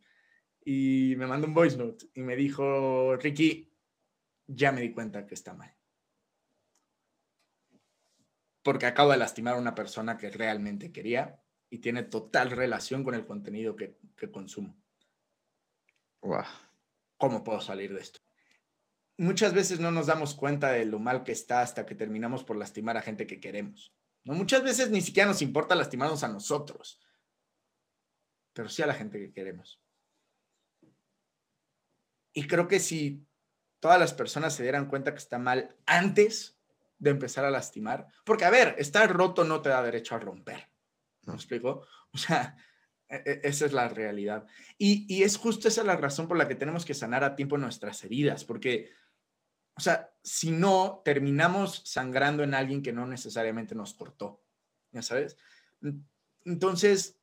[0.64, 3.72] y me mandó un voice note y me dijo, Ricky,
[4.48, 5.75] ya me di cuenta que está mal
[8.66, 13.14] porque acabo de lastimar a una persona que realmente quería y tiene total relación con
[13.14, 14.76] el contenido que, que consumo.
[16.24, 16.46] Wow.
[17.18, 18.22] ¿Cómo puedo salir de esto?
[19.18, 22.58] Muchas veces no nos damos cuenta de lo mal que está hasta que terminamos por
[22.58, 23.94] lastimar a gente que queremos.
[24.24, 24.34] ¿no?
[24.34, 27.00] Muchas veces ni siquiera nos importa lastimarnos a nosotros,
[28.52, 29.80] pero sí a la gente que queremos.
[32.34, 33.28] Y creo que si
[33.80, 36.55] todas las personas se dieran cuenta que está mal antes
[36.98, 40.70] de empezar a lastimar, porque a ver, estar roto no te da derecho a romper.
[41.26, 41.86] ¿Me explico?
[42.12, 42.56] O sea,
[43.10, 44.46] e, e, esa es la realidad.
[44.78, 47.58] Y, y, es justo esa la razón por la que tenemos que sanar a tiempo
[47.58, 48.92] nuestras heridas, porque,
[49.76, 54.44] o sea, si no, terminamos sangrando en alguien que no necesariamente nos cortó,
[54.92, 55.38] ¿ya sabes?
[56.46, 57.20] Entonces,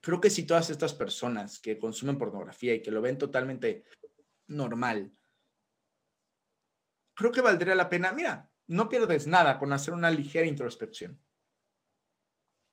[0.00, 3.84] creo que si todas estas personas que consumen pornografía y que lo ven totalmente
[4.46, 5.12] normal,
[7.16, 11.20] creo que valdría la pena, mira, no pierdes nada con hacer una ligera introspección.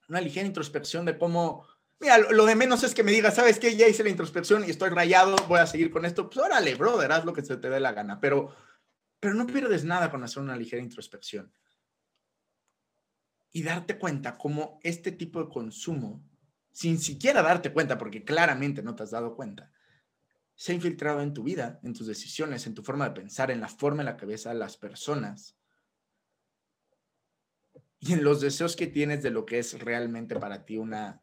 [0.10, 1.66] Una ligera introspección de cómo,
[2.00, 3.76] mira, lo, de menos es que me digas, ¿sabes qué?
[3.76, 6.30] Ya hice la introspección y estoy rayado, voy a seguir con esto.
[6.30, 8.54] Pues órale, brother, haz lo que se te dé la gana, pero,
[9.20, 11.54] pero no pierdes nada con hacer una ligera introspección.
[13.52, 16.24] Y darte cuenta cómo este tipo de consumo
[16.74, 19.72] sin siquiera darte cuenta, porque claramente no te has dado cuenta,
[20.64, 23.60] se ha infiltrado en tu vida, en tus decisiones, en tu forma de pensar, en
[23.60, 25.58] la forma en la que ves a las personas
[28.00, 31.22] y en los deseos que tienes de lo que es realmente para ti una,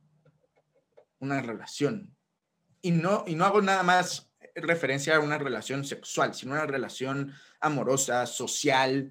[1.20, 2.14] una relación.
[2.82, 7.32] Y no, y no hago nada más referencia a una relación sexual, sino una relación
[7.62, 9.10] amorosa, social,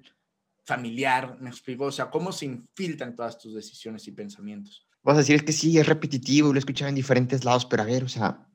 [0.62, 5.20] familiar, me explico, o sea, cómo se infiltran todas tus decisiones y pensamientos vas a
[5.20, 8.08] decir, que sí, es repetitivo lo he escuchado en diferentes lados, pero a ver, o
[8.08, 8.46] sea,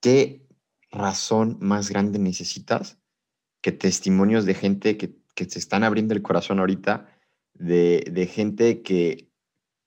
[0.00, 0.47] ¿qué
[0.90, 2.98] razón más grande necesitas
[3.60, 7.08] que testimonios de gente que, que se están abriendo el corazón ahorita,
[7.54, 9.28] de, de gente que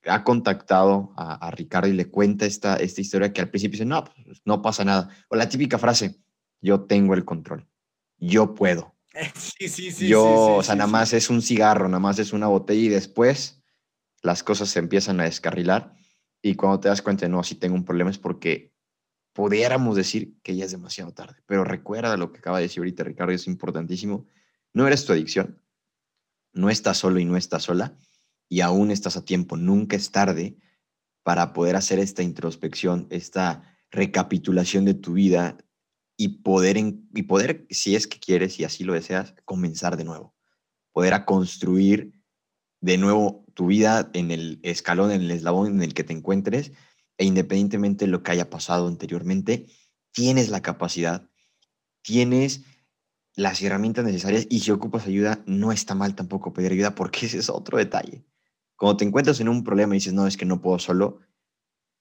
[0.06, 4.04] ha contactado a, Ricardo y le cuenta esta, esta historia que al principio dice, no,
[4.04, 5.10] pues, no pasa nada.
[5.30, 6.20] O la típica frase,
[6.60, 7.68] yo tengo el control,
[8.18, 8.96] yo puedo.
[9.36, 10.08] Sí, sí, sí.
[10.08, 13.62] Yo, o sea, nada más es un cigarro, nada más es una botella y después
[14.22, 15.94] las cosas se empiezan a descarrilar
[16.42, 18.74] y cuando te das cuenta, no, si tengo un problema es porque
[19.34, 21.42] pudiéramos decir que ya es demasiado tarde.
[21.46, 24.28] Pero recuerda lo que acaba de decir ahorita Ricardo, es importantísimo.
[24.74, 25.62] No eres tu adicción,
[26.54, 27.98] no estás solo y no estás sola
[28.50, 30.58] y aún estás a tiempo, nunca es tarde
[31.24, 35.58] para poder hacer esta introspección, esta recapitulación de tu vida
[36.18, 40.36] y poder, y poder, si es que quieres y así lo deseas, comenzar de nuevo,
[40.92, 42.14] poder a construir
[42.82, 46.72] de nuevo tu vida en el escalón, en el eslabón en el que te encuentres,
[47.22, 49.68] e independientemente de lo que haya pasado anteriormente,
[50.12, 51.30] tienes la capacidad,
[52.02, 52.64] tienes
[53.36, 57.38] las herramientas necesarias y si ocupas ayuda, no está mal tampoco pedir ayuda porque ese
[57.38, 58.26] es otro detalle.
[58.76, 61.20] Cuando te encuentras en un problema y dices, no, es que no puedo solo,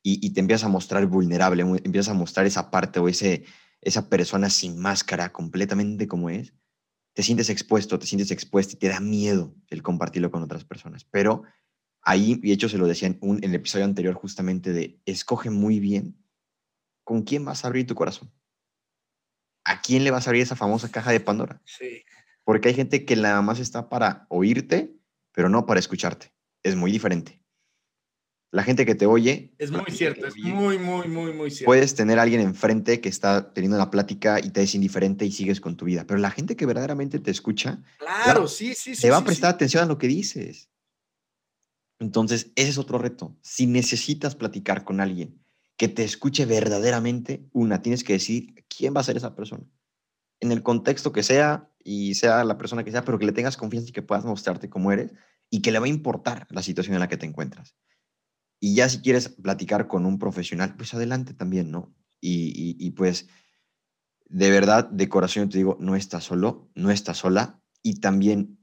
[0.03, 3.45] y, te empiezas a mostrar vulnerable, empiezas a mostrar esa parte o ese,
[3.83, 6.55] esa persona sin máscara completamente como es,
[7.13, 11.05] te sientes expuesto, te sientes expuesto y te da miedo el compartirlo con otras personas.
[11.05, 11.43] Pero
[12.03, 15.01] ahí, y de hecho se lo decía en, un, en el episodio anterior justamente de,
[15.07, 16.17] escoge muy bien
[17.05, 18.31] con quién vas a abrir tu corazón.
[19.65, 21.61] ¿A quién le vas a abrir esa famosa caja de Pandora?
[21.65, 22.03] Sí.
[22.45, 24.97] Porque hay gente que nada más está para oírte,
[25.33, 26.33] pero no para escucharte.
[26.63, 27.41] Es muy diferente.
[28.53, 29.55] La gente que te oye.
[29.59, 31.67] Es muy cierto, es muy, muy, muy, muy cierto.
[31.67, 35.31] Puedes tener a alguien enfrente que está teniendo la plática y te es indiferente y
[35.31, 36.05] sigues con tu vida.
[36.05, 37.81] Pero la gente que verdaderamente te escucha.
[37.99, 39.03] Claro, sí, sí, sí.
[39.03, 40.69] Te va a prestar atención a lo que dices.
[42.01, 43.37] Entonces, ese es otro reto.
[43.43, 45.39] Si necesitas platicar con alguien
[45.77, 49.65] que te escuche verdaderamente, una, tienes que decir quién va a ser esa persona.
[50.41, 53.57] En el contexto que sea y sea la persona que sea, pero que le tengas
[53.57, 55.13] confianza y que puedas mostrarte cómo eres
[55.51, 57.77] y que le va a importar la situación en la que te encuentras.
[58.61, 61.95] Y ya si quieres platicar con un profesional, pues adelante también, ¿no?
[62.21, 63.29] Y, pues
[64.27, 67.63] de verdad, de corazón te digo, no estás solo, no estás sola.
[67.83, 68.59] Y también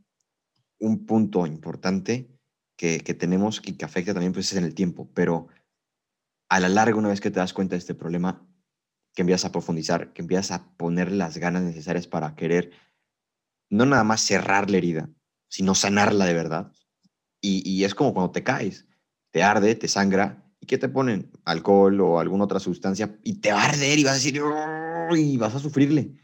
[0.80, 2.37] un punto importante
[2.78, 5.48] que, tenemos y que afecta también pues es en el tiempo, pero
[6.50, 8.48] a la larga, una vez que te das cuenta de este problema,
[9.14, 12.72] que empiezas a profundizar, que empiezas a poner las ganas necesarias para querer
[13.70, 15.10] no nada más cerrar la herida,
[15.50, 16.72] sino sanarla de verdad.
[17.42, 18.88] Y, y es como cuando te caes
[19.32, 21.32] te arde, te sangra, ¿y qué te ponen?
[21.46, 24.42] Alcohol o alguna otra sustancia, y te va a arder y vas a decir,
[25.16, 26.16] y vas a sufrirle.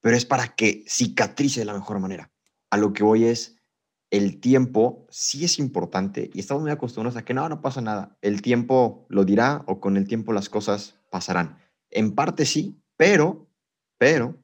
[0.00, 2.30] Pero es para que cicatrice de la mejor manera.
[2.70, 3.56] A lo que voy es,
[4.12, 8.18] el tiempo sí es importante y estamos muy acostumbrados a que no, no pasa nada.
[8.20, 11.58] El tiempo lo dirá o con el tiempo las cosas pasarán.
[11.90, 13.48] En parte sí, pero,
[13.96, 14.38] pero,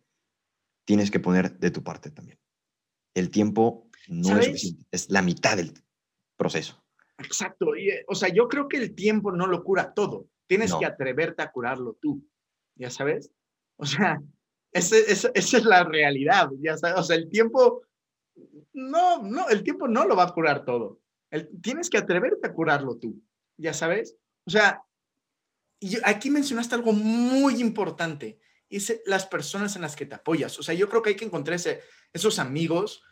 [0.87, 2.39] tienes que poner de tu parte también.
[3.14, 5.75] El tiempo no es suficiente, es la mitad del
[6.39, 6.83] proceso.
[7.19, 7.77] Exacto.
[7.77, 10.31] Y, eh, o sea, yo creo que el tiempo no lo cura todo.
[10.47, 12.27] Tienes que atreverte a curarlo tú.
[12.75, 13.31] ¿Ya sabes?
[13.77, 14.19] O sea,
[14.73, 16.49] esa es la realidad.
[16.59, 16.99] Ya sabes?
[16.99, 17.83] O sea, el tiempo,
[18.72, 21.01] no, no, el tiempo no lo va a curar todo.
[21.62, 23.20] tienes que atreverte a curarlo tú.
[23.57, 24.16] ¿Ya sabes?
[24.45, 24.82] O sea,
[25.80, 28.39] y aquí mencionaste algo muy importante
[28.70, 30.59] es las personas en las que te apoyas.
[30.59, 31.59] O sea, yo creo que hay que encontrar
[32.12, 33.03] esos amigos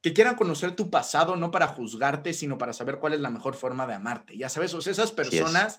[0.00, 3.54] que quieran conocer tu pasado, no para juzgarte, sino para saber cuál es la mejor
[3.54, 4.36] forma de amarte.
[4.36, 5.78] Ya sabes, o sea, esas personas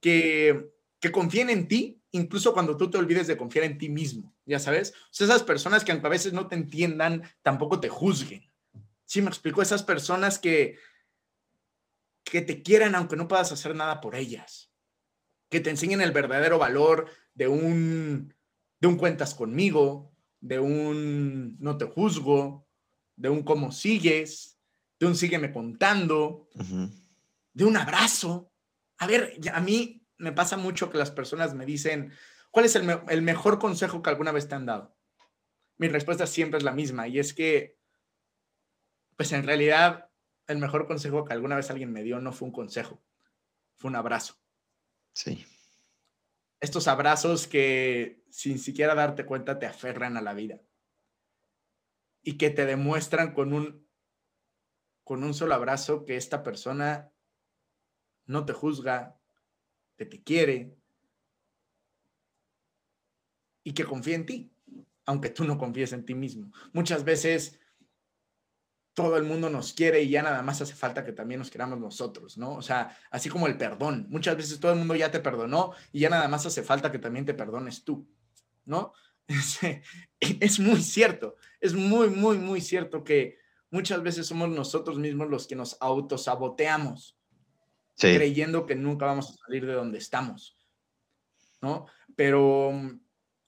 [0.00, 0.68] que,
[1.00, 4.58] que confíen en ti, incluso cuando tú te olvides de confiar en ti mismo, ya
[4.58, 4.90] sabes.
[4.90, 8.50] O sea, esas personas que aunque a veces no te entiendan, tampoco te juzguen.
[9.04, 10.78] Sí, me explico, esas personas que,
[12.24, 14.72] que te quieran aunque no puedas hacer nada por ellas,
[15.48, 18.34] que te enseñen el verdadero valor de un,
[18.80, 22.66] de un cuentas conmigo, de un no te juzgo,
[23.16, 24.58] de un cómo sigues,
[24.98, 26.48] de un sígueme contando,
[27.52, 28.52] de un abrazo.
[28.98, 32.12] A ver, a mí me pasa mucho que las personas me dicen,
[32.50, 34.96] ¿cuál es el, el mejor consejo que alguna vez te han dado?
[35.78, 37.78] Mi respuesta siempre es la misma y es que,
[39.16, 40.10] pues en realidad
[40.46, 43.02] el mejor consejo que alguna vez alguien me dio no fue un consejo,
[43.74, 44.36] fue un abrazo.
[45.12, 45.44] Sí.
[46.60, 50.60] Estos abrazos que sin siquiera darte cuenta te aferran a la vida
[52.22, 53.86] y que te demuestran con un
[55.04, 57.12] con un solo abrazo que esta persona
[58.24, 59.15] no te juzga,
[59.96, 60.76] que te quiere
[63.64, 64.52] y que confía en ti,
[65.06, 66.52] aunque tú no confíes en ti mismo.
[66.72, 67.58] Muchas veces
[68.96, 71.78] todo el mundo nos quiere y ya nada más hace falta que también nos queramos
[71.78, 72.54] nosotros, ¿no?
[72.54, 74.06] O sea, así como el perdón.
[74.08, 76.98] Muchas veces todo el mundo ya te perdonó y ya nada más hace falta que
[76.98, 78.08] también te perdones tú,
[78.64, 78.94] ¿no?
[80.20, 83.38] Es, muy cierto, es muy, muy, muy cierto que
[83.70, 87.15] muchas veces somos nosotros mismos los que nos autosaboteamos,
[87.98, 90.56] creyendo que nunca vamos a salir de donde estamos,
[91.60, 91.86] ¿no?
[92.14, 92.72] Pero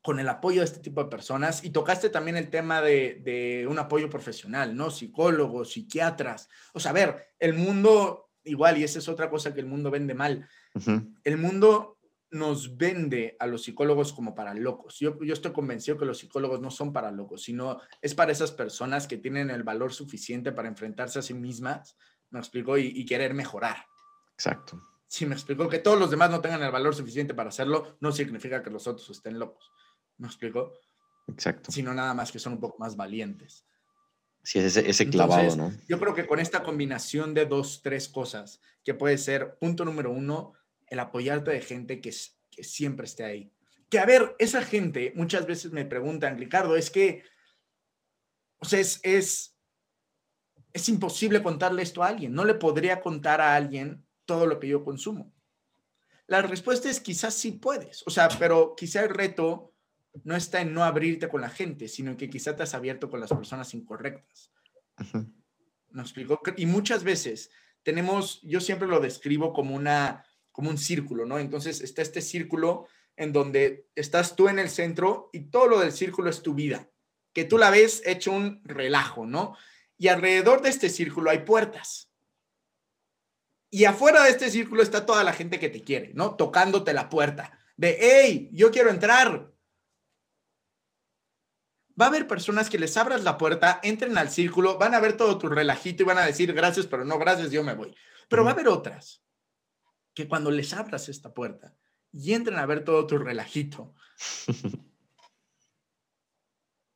[0.02, 3.78] con el apoyo de este tipo de personas y tocaste también el tema de, un
[3.78, 4.90] apoyo profesional, ¿no?
[4.90, 6.48] Psicólogos, psiquiatras.
[6.72, 9.90] O sea, a ver, el mundo, igual, y esa es otra cosa que el mundo
[9.90, 10.48] vende mal,
[11.24, 11.98] el mundo
[12.30, 14.98] nos vende a los psicólogos como para locos.
[14.98, 18.52] Yo, yo estoy convencido que los psicólogos no son para locos, sino es para esas
[18.52, 21.96] personas que tienen el valor suficiente para enfrentarse a sí mismas,
[22.30, 23.84] me explico, y, y querer mejorar.
[24.38, 24.80] Exacto.
[25.08, 28.12] Si me explico que todos los demás no tengan el valor suficiente para hacerlo, no
[28.12, 29.72] significa que los otros estén locos.
[30.16, 30.74] ¿Me explico?
[31.26, 31.72] Exacto.
[31.72, 33.66] Sino nada más que son un poco más valientes.
[34.44, 35.72] Sí, es ese, clavado, ¿no?
[35.88, 40.12] Yo creo que con esta combinación de dos, tres cosas, que puede ser, punto número
[40.12, 40.52] uno,
[40.86, 42.14] el apoyarte de gente que,
[42.50, 43.52] que siempre esté ahí.
[43.90, 47.24] Que a ver, esa gente muchas veces me preguntan, Ricardo, es que,
[48.60, 49.58] o sea, es, es,
[50.72, 52.32] es imposible contarle esto a alguien.
[52.32, 55.32] No le podría contar a alguien todo lo que yo consumo.
[56.26, 59.72] La respuesta es quizás sí puedes, o sea, pero quizá el reto
[60.24, 63.08] no está en no abrirte con la gente, sino en que quizá te has abierto
[63.08, 64.52] con las personas incorrectas.
[65.90, 66.42] ¿Me explico?
[66.58, 67.50] Y muchas veces
[67.82, 71.38] tenemos, yo siempre lo describo como una, como un círculo, ¿no?
[71.38, 75.92] Entonces está este círculo en donde estás tú en el centro y todo lo del
[75.92, 76.90] círculo es tu vida,
[77.32, 79.56] que tú la ves hecho un relajo, ¿no?
[79.96, 82.07] Y alrededor de este círculo hay puertas.
[83.70, 86.36] Y afuera de este círculo está toda la gente que te quiere, ¿no?
[86.36, 87.58] Tocándote la puerta.
[87.76, 89.52] De, hey, yo quiero entrar,
[92.00, 95.16] va a haber personas que les abras la puerta, entren al círculo, van a ver
[95.16, 97.94] todo tu relajito y van a decir gracias, pero no gracias, yo me voy.
[98.28, 99.24] Pero va a haber otras
[100.14, 101.76] que cuando les abras esta puerta
[102.12, 103.94] y entren a ver todo tu relajito,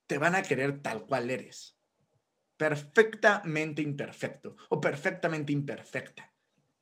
[0.06, 1.78] te van a querer tal cual eres.
[2.56, 6.31] Perfectamente imperfecto o perfectamente imperfecta.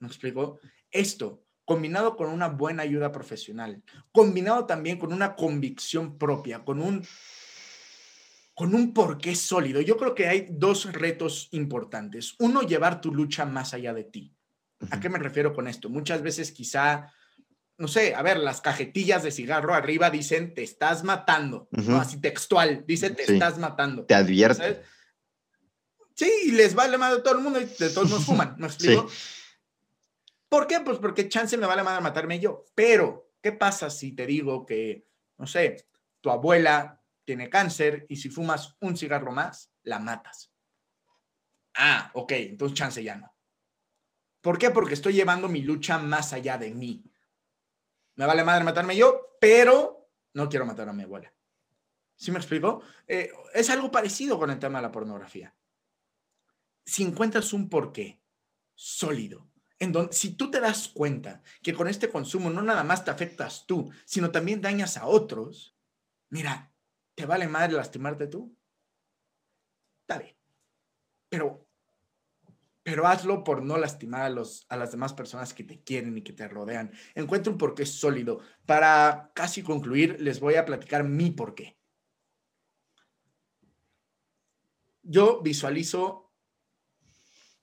[0.01, 0.59] ¿Me explico?
[0.91, 3.81] Esto combinado con una buena ayuda profesional,
[4.11, 7.07] combinado también con una convicción propia, con un
[8.55, 9.81] con un porqué sólido.
[9.81, 12.35] Yo creo que hay dos retos importantes.
[12.41, 14.35] Uno, llevar tu lucha más allá de ti.
[14.91, 15.89] ¿A qué me refiero con esto?
[15.89, 17.13] Muchas veces quizá,
[17.79, 22.01] no sé, a ver, las cajetillas de cigarro arriba dicen te estás matando, ¿no?
[22.01, 24.05] Así textual, dice te estás matando.
[24.05, 24.83] Te advierte.
[26.15, 28.67] Sí, y les vale madre a todo el mundo y de todos nos fuman, ¿me
[28.67, 29.09] explico?
[30.51, 30.81] ¿Por qué?
[30.81, 32.67] Pues porque chance me vale madre matarme yo.
[32.75, 35.89] Pero, ¿qué pasa si te digo que, no sé,
[36.21, 40.53] tu abuela tiene cáncer y si fumas un cigarro más, la matas.
[41.75, 43.33] Ah, ok, entonces chance ya no.
[44.41, 44.71] ¿Por qué?
[44.71, 47.05] Porque estoy llevando mi lucha más allá de mí.
[48.17, 51.33] Me vale madre matarme yo, pero no quiero matar a mi abuela.
[52.17, 52.83] ¿Sí me explico?
[53.07, 55.55] Eh, es algo parecido con el tema de la pornografía.
[56.85, 58.21] Si encuentras un porqué
[58.75, 59.50] sólido,
[59.81, 63.11] en donde si tú te das cuenta que con este consumo no nada más te
[63.11, 65.77] afectas tú, sino también dañas a otros,
[66.29, 66.71] mira,
[67.21, 68.57] ¿Te vale madre lastimarte tú?
[70.01, 70.35] Está bien.
[71.29, 71.67] Pero
[72.83, 76.23] pero hazlo por no lastimar a, los, a las demás personas que te quieren y
[76.23, 76.91] que te rodean.
[77.15, 78.41] Encuentra un porqué sólido.
[78.65, 81.79] Para casi concluir, les voy a platicar mi porqué.
[85.03, 86.33] Yo visualizo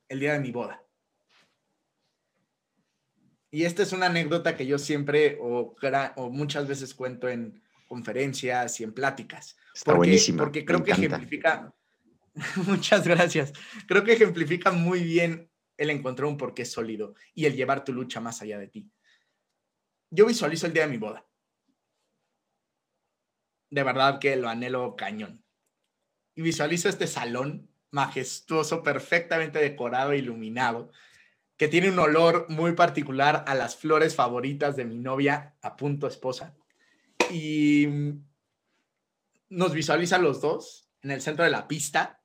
[0.07, 0.86] el día de mi boda.
[3.49, 5.75] Y esta es una anécdota que yo siempre o,
[6.15, 9.57] o muchas veces cuento en conferencias y en pláticas.
[9.73, 10.43] Está porque, buenísima.
[10.43, 11.15] Porque creo me que encanta.
[11.15, 11.73] ejemplifica,
[12.67, 13.53] muchas gracias,
[13.87, 18.19] creo que ejemplifica muy bien el encontrar un porqué sólido y el llevar tu lucha
[18.19, 18.91] más allá de ti.
[20.09, 21.25] Yo visualizo el día de mi boda.
[23.69, 25.43] De verdad que lo anhelo cañón.
[26.35, 30.91] Y visualizo este salón majestuoso, perfectamente decorado e iluminado,
[31.57, 36.07] que tiene un olor muy particular a las flores favoritas de mi novia, a punto
[36.07, 36.55] esposa.
[37.31, 37.87] Y
[39.49, 42.21] nos visualiza los dos en el centro de la pista,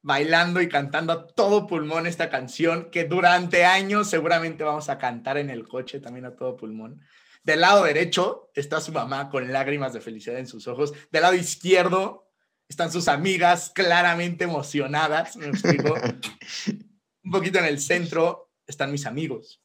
[0.00, 5.38] bailando y cantando a todo pulmón esta canción que durante años seguramente vamos a cantar
[5.38, 7.00] en el coche también a todo pulmón.
[7.42, 10.92] Del lado derecho está su mamá con lágrimas de felicidad en sus ojos.
[11.10, 12.30] Del lado izquierdo
[12.68, 15.94] están sus amigas claramente emocionadas, me explico.
[17.26, 19.60] Un poquito en el centro están mis amigos.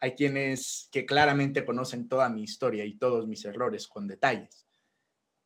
[0.00, 4.66] Hay quienes que claramente conocen toda mi historia y todos mis errores con detalles.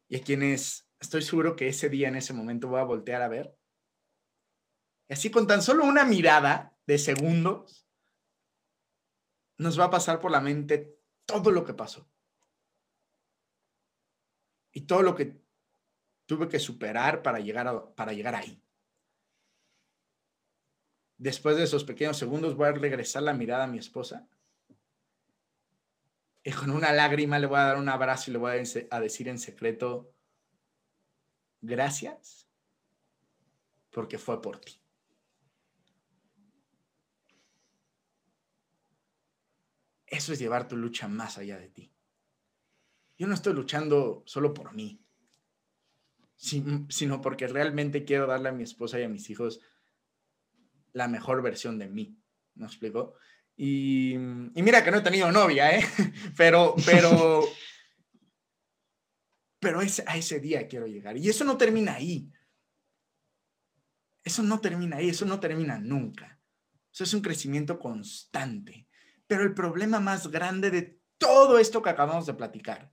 [0.07, 3.29] Y hay quienes estoy seguro que ese día, en ese momento, voy a voltear a
[3.29, 3.53] ver.
[5.09, 7.85] Y así con tan solo una mirada de segundos,
[9.59, 12.09] nos va a pasar por la mente todo lo que pasó.
[14.71, 15.37] Y todo lo que
[16.27, 18.63] tuve que superar para llegar, a, para llegar ahí.
[21.21, 24.27] Después de esos pequeños segundos voy a regresar la mirada a mi esposa
[26.43, 28.53] y con una lágrima le voy a dar un abrazo y le voy
[28.91, 30.15] a decir en secreto,
[31.61, 32.49] gracias
[33.91, 34.81] porque fue por ti.
[40.07, 41.93] Eso es llevar tu lucha más allá de ti.
[43.19, 45.05] Yo no estoy luchando solo por mí,
[46.37, 49.61] sino porque realmente quiero darle a mi esposa y a mis hijos
[50.93, 52.17] la mejor versión de mí.
[52.55, 53.15] ¿Me explico?
[53.57, 55.85] Y, y, mira que no he tenido novia, ¿eh?
[56.37, 57.45] Pero, pero,
[59.61, 61.17] pero ese, a ese día quiero llegar.
[61.19, 62.33] Y eso no termina ahí.
[64.25, 66.41] Eso no termina ahí, eso no termina nunca.
[66.93, 68.89] Eso es un crecimiento constante.
[69.27, 72.93] Pero el problema más grande de todo esto que acabamos de platicar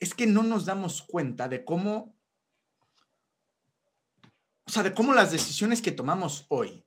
[0.00, 2.17] es que no nos damos cuenta de cómo,
[4.68, 6.84] o sea, de cómo las decisiones que tomamos hoy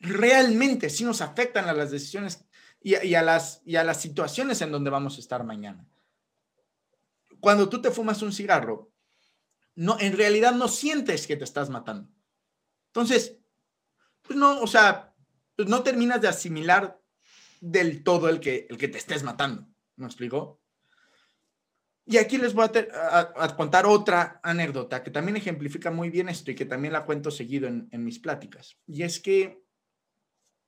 [0.00, 2.46] realmente sí nos afectan a las decisiones
[2.80, 5.86] y, a las, y a las situaciones en donde vamos a estar mañana.
[7.38, 8.92] Cuando tú te fumas un cigarro,
[9.74, 12.08] no, en realidad no sientes que te estás matando.
[12.86, 13.36] Entonces,
[14.22, 15.14] pues no, o sea,
[15.54, 16.98] pues no terminas de asimilar
[17.60, 19.68] del todo el que, el que te estés matando.
[19.96, 20.62] ¿Me explico?
[22.06, 26.28] Y aquí les voy a, a, a, contar otra anécdota que también ejemplifica muy bien
[26.28, 28.78] esto y que también la cuento seguido en, en mis pláticas.
[28.86, 29.60] Y es que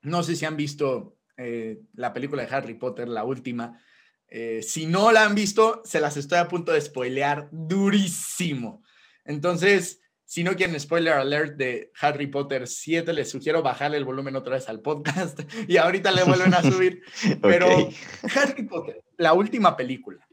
[0.02, 3.80] no sé si han visto eh, la película de Harry Potter, la última.
[4.28, 8.82] Eh, si no la han visto, se las estoy a punto de spoilear durísimo.
[9.24, 14.36] Entonces, si no quieren spoiler alert de Harry Potter 7, les sugiero bajarle el volumen
[14.36, 17.02] otra vez al podcast y ahorita le vuelven a subir.
[17.42, 17.96] Pero okay.
[18.34, 20.27] Harry Potter, la última película.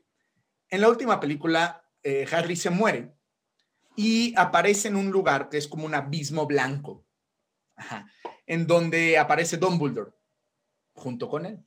[0.76, 3.14] En la última película, eh, Harry se muere
[3.96, 7.06] y aparece en un lugar que es como un abismo blanco.
[7.76, 8.06] Ajá
[8.48, 10.12] en donde aparece Dumbledore
[10.94, 11.60] junto con él.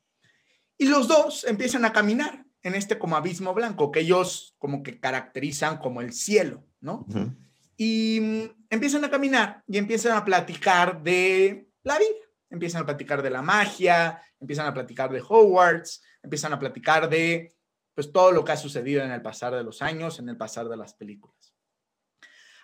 [0.76, 5.00] Y los dos empiezan a caminar en este como abismo blanco que ellos como que
[5.00, 7.06] caracterizan como el cielo, ¿no?
[7.09, 7.36] Uh -huh.
[7.76, 12.09] Y mm, empiezan a caminar y empiezan a platicar de la vida,
[12.50, 17.54] empiezan a platicar de la magia, empiezan a platicar de Hogwarts, empiezan a platicar de
[17.99, 20.68] pues todo lo que ha sucedido en el pasar de los años, en el pasar
[20.68, 21.53] de las películas.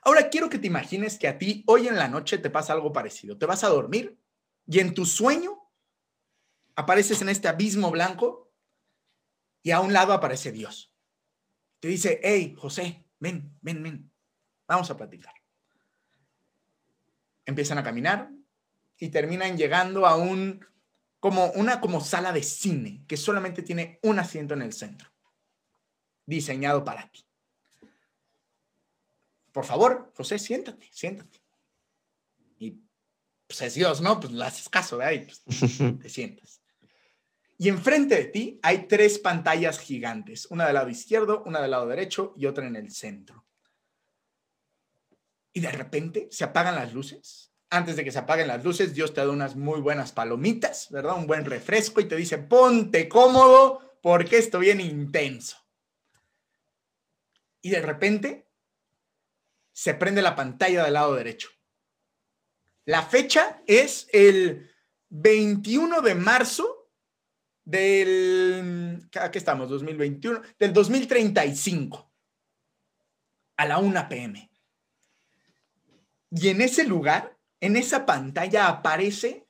[0.02, 2.92] Ahora quiero que te imagines que a ti hoy en la noche te pasa algo
[2.92, 3.36] parecido.
[3.36, 4.16] Te vas a dormir
[4.64, 5.60] y en tu sueño
[6.76, 8.52] apareces en este abismo blanco
[9.60, 10.94] y a un lado aparece Dios.
[11.80, 14.12] Te dice, hey, José, ven, ven, ven,
[14.68, 15.34] vamos a platicar.
[17.44, 18.30] Empiezan a caminar
[19.00, 20.64] y terminan llegando a un,
[21.18, 25.10] como una como sala de cine que solamente tiene un asiento en el centro,
[26.26, 27.24] diseñado para ti
[29.54, 31.40] por favor, José, siéntate, siéntate.
[32.58, 32.76] Y
[33.46, 34.18] pues es Dios, ¿no?
[34.18, 35.12] Pues le haces caso, ¿verdad?
[35.12, 36.60] Y pues, te sientas.
[37.56, 41.86] Y enfrente de ti hay tres pantallas gigantes, una del lado izquierdo, una del lado
[41.86, 43.46] derecho y otra en el centro.
[45.52, 49.14] Y de repente se apagan las luces, antes de que se apaguen las luces, Dios
[49.14, 51.16] te da unas muy buenas palomitas, ¿verdad?
[51.16, 55.63] Un buen refresco y te dice, ponte cómodo porque esto viene intenso.
[57.64, 58.46] Y de repente
[59.72, 61.48] se prende la pantalla del lado derecho.
[62.84, 64.70] La fecha es el
[65.08, 66.90] 21 de marzo
[67.64, 69.70] del, ¿qué estamos?
[69.70, 72.12] 2021, del 2035,
[73.56, 74.50] a la 1 pm.
[76.32, 79.48] Y en ese lugar, en esa pantalla aparece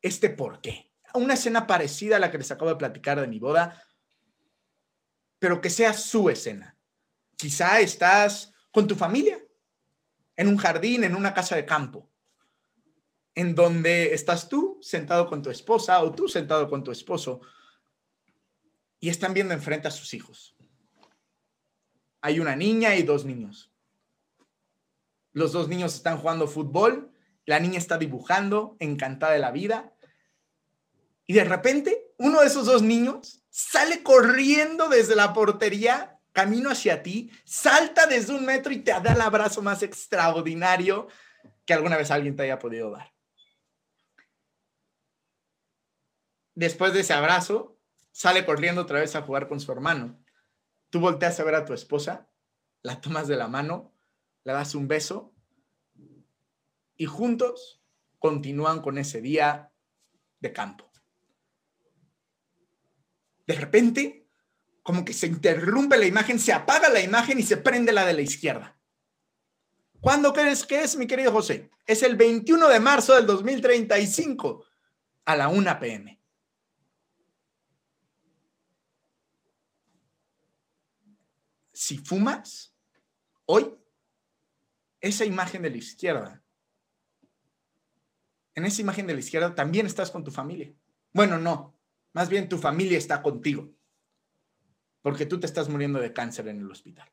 [0.00, 0.90] este porqué.
[1.12, 3.84] Una escena parecida a la que les acabo de platicar de mi boda,
[5.38, 6.73] pero que sea su escena.
[7.36, 9.38] Quizá estás con tu familia,
[10.36, 12.08] en un jardín, en una casa de campo
[13.34, 17.40] en donde estás tú sentado con tu esposa o tú sentado con tu esposo
[19.00, 20.54] y están viendo enfrente a sus hijos.
[22.20, 23.70] Hay una niña y dos niños.
[25.32, 27.12] Los dos niños están jugando fútbol,
[27.44, 29.92] la niña está dibujando, encantada de la vida,
[31.26, 37.02] y de repente uno de esos dos niños sale corriendo desde la portería, camino hacia
[37.02, 41.08] ti, salta desde un metro y te da el abrazo más extraordinario
[41.64, 43.14] que alguna vez alguien te haya podido dar.
[46.54, 47.78] después de ese abrazo,
[48.12, 50.20] sale corriendo otra vez a jugar con su hermano.
[50.90, 52.30] Tú volteas a ver a tu esposa,
[52.82, 53.94] la tomas de la mano,
[54.44, 55.34] le das un beso
[56.96, 57.82] y juntos
[58.18, 59.72] continúan con ese día
[60.38, 60.90] de campo.
[63.46, 64.23] De repente,
[64.84, 68.12] como que se interrumpe la imagen, se apaga la imagen y se prende la de
[68.12, 68.78] la izquierda.
[70.00, 71.70] ¿Cuándo crees que es, mi querido José?
[71.86, 74.64] Es el 21 de marzo del 2035
[75.24, 76.24] a la 1 pm.
[81.84, 82.74] si fumas,
[83.44, 83.74] hoy,
[85.00, 86.42] esa imagen de la izquierda,
[88.54, 90.72] en esa imagen de la izquierda también estás con tu familia.
[91.12, 91.78] Bueno, no,
[92.14, 93.70] más bien tu familia está contigo,
[95.04, 97.06] porque tú te estás muriendo de cáncer en el hospital.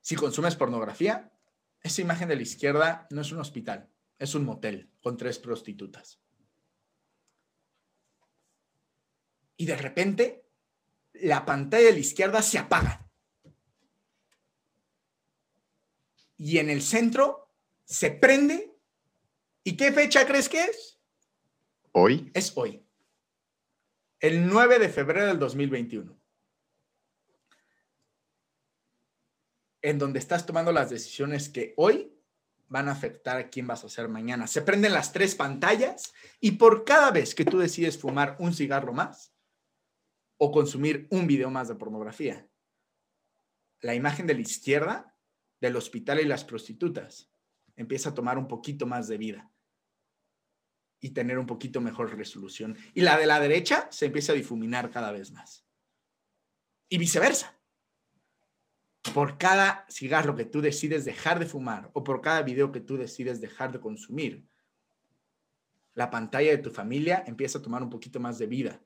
[0.00, 1.32] Si consumes pornografía,
[1.80, 3.88] esa imagen de la izquierda no es un hospital,
[4.18, 6.18] es un motel con tres prostitutas.
[9.56, 10.50] Y de repente
[11.12, 13.08] la pantalla de la izquierda se apaga.
[16.36, 18.76] Y en el centro se prende.
[19.62, 20.98] ¿Y qué fecha crees que es?
[21.92, 22.32] Hoy.
[22.34, 22.89] Es hoy.
[24.20, 26.14] El 9 de febrero del 2021.
[29.80, 32.14] En donde estás tomando las decisiones que hoy
[32.68, 34.46] van a afectar a quién vas a ser mañana.
[34.46, 38.92] Se prenden las tres pantallas y por cada vez que tú decides fumar un cigarro
[38.92, 39.34] más,
[40.36, 42.46] o consumir un video más de pornografía.
[43.80, 45.16] La imagen de la izquierda
[45.60, 47.32] del hospital y las prostitutas
[47.74, 49.49] empieza a tomar un poquito más de vida
[51.00, 52.76] y tener un poquito mejor resolución.
[52.94, 55.66] Y la de la derecha se empieza a difuminar cada vez más.
[56.88, 57.58] Y viceversa.
[59.14, 62.98] Por cada cigarro que tú decides dejar de fumar o por cada video que tú
[62.98, 64.46] decides dejar de consumir,
[65.94, 68.80] la pantalla de tu familia empieza a tomar un poquito más de vida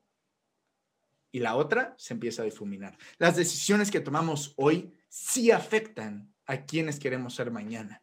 [1.35, 2.97] y la otra se empieza a difuminar.
[3.17, 8.01] Las decisiones que tomamos hoy sí afectan a quienes queremos ser mañana.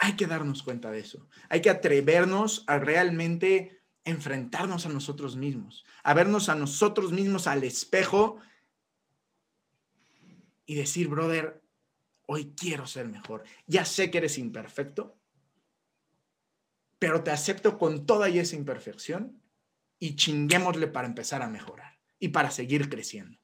[0.00, 1.28] Hay que darnos cuenta de eso.
[1.48, 7.64] Hay que atrevernos a realmente enfrentarnos a nosotros mismos, a vernos a nosotros mismos al
[7.64, 8.38] espejo
[10.66, 11.62] y decir, brother,
[12.26, 13.42] hoy quiero ser mejor.
[13.66, 15.18] Ya sé que eres imperfecto,
[16.98, 19.42] pero te acepto con toda esa imperfección
[19.98, 23.38] y chinguémosle para empezar a mejorar y para seguir creciendo.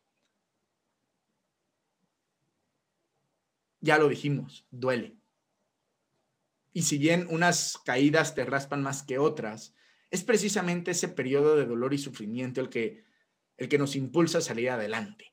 [3.80, 5.23] Ya lo dijimos, duele.
[6.74, 9.74] Y si bien unas caídas te raspan más que otras,
[10.10, 13.04] es precisamente ese periodo de dolor y sufrimiento el que,
[13.56, 15.32] el que nos impulsa a salir adelante.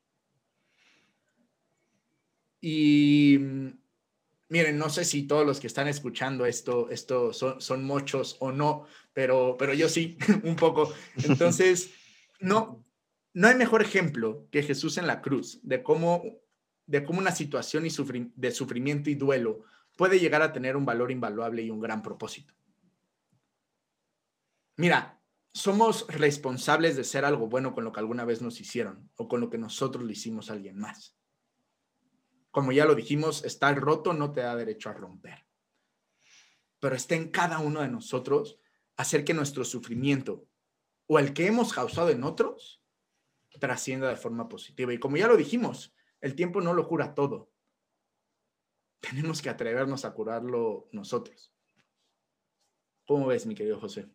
[2.61, 3.39] Y
[4.49, 8.51] miren, no sé si todos los que están escuchando esto, esto son, son muchos o
[8.51, 10.93] no, pero, pero yo sí, un poco.
[11.23, 11.89] Entonces,
[12.39, 12.85] no,
[13.33, 16.23] no hay mejor ejemplo que Jesús en la cruz de cómo,
[16.85, 17.89] de cómo una situación y
[18.35, 19.63] de sufrimiento y duelo
[20.01, 22.55] puede llegar a tener un valor invaluable y un gran propósito.
[24.77, 25.21] Mira,
[25.53, 29.39] somos responsables de ser algo bueno con lo que alguna vez nos hicieron o con
[29.39, 31.21] lo que nosotros le hicimos a alguien más
[32.51, 35.47] como ya lo dijimos, estar roto no te da derecho a romper.
[36.79, 38.59] Pero está en cada uno de nosotros
[38.97, 40.45] hacer que nuestro sufrimiento
[41.07, 42.83] o el que hemos causado en otros
[43.59, 44.93] trascienda de forma positiva.
[44.93, 47.50] Y como ya lo dijimos, el tiempo no lo cura todo.
[49.01, 51.51] Tenemos que atrevernos a curarlo nosotros.
[53.05, 54.07] ¿Cómo ves, mi querido José?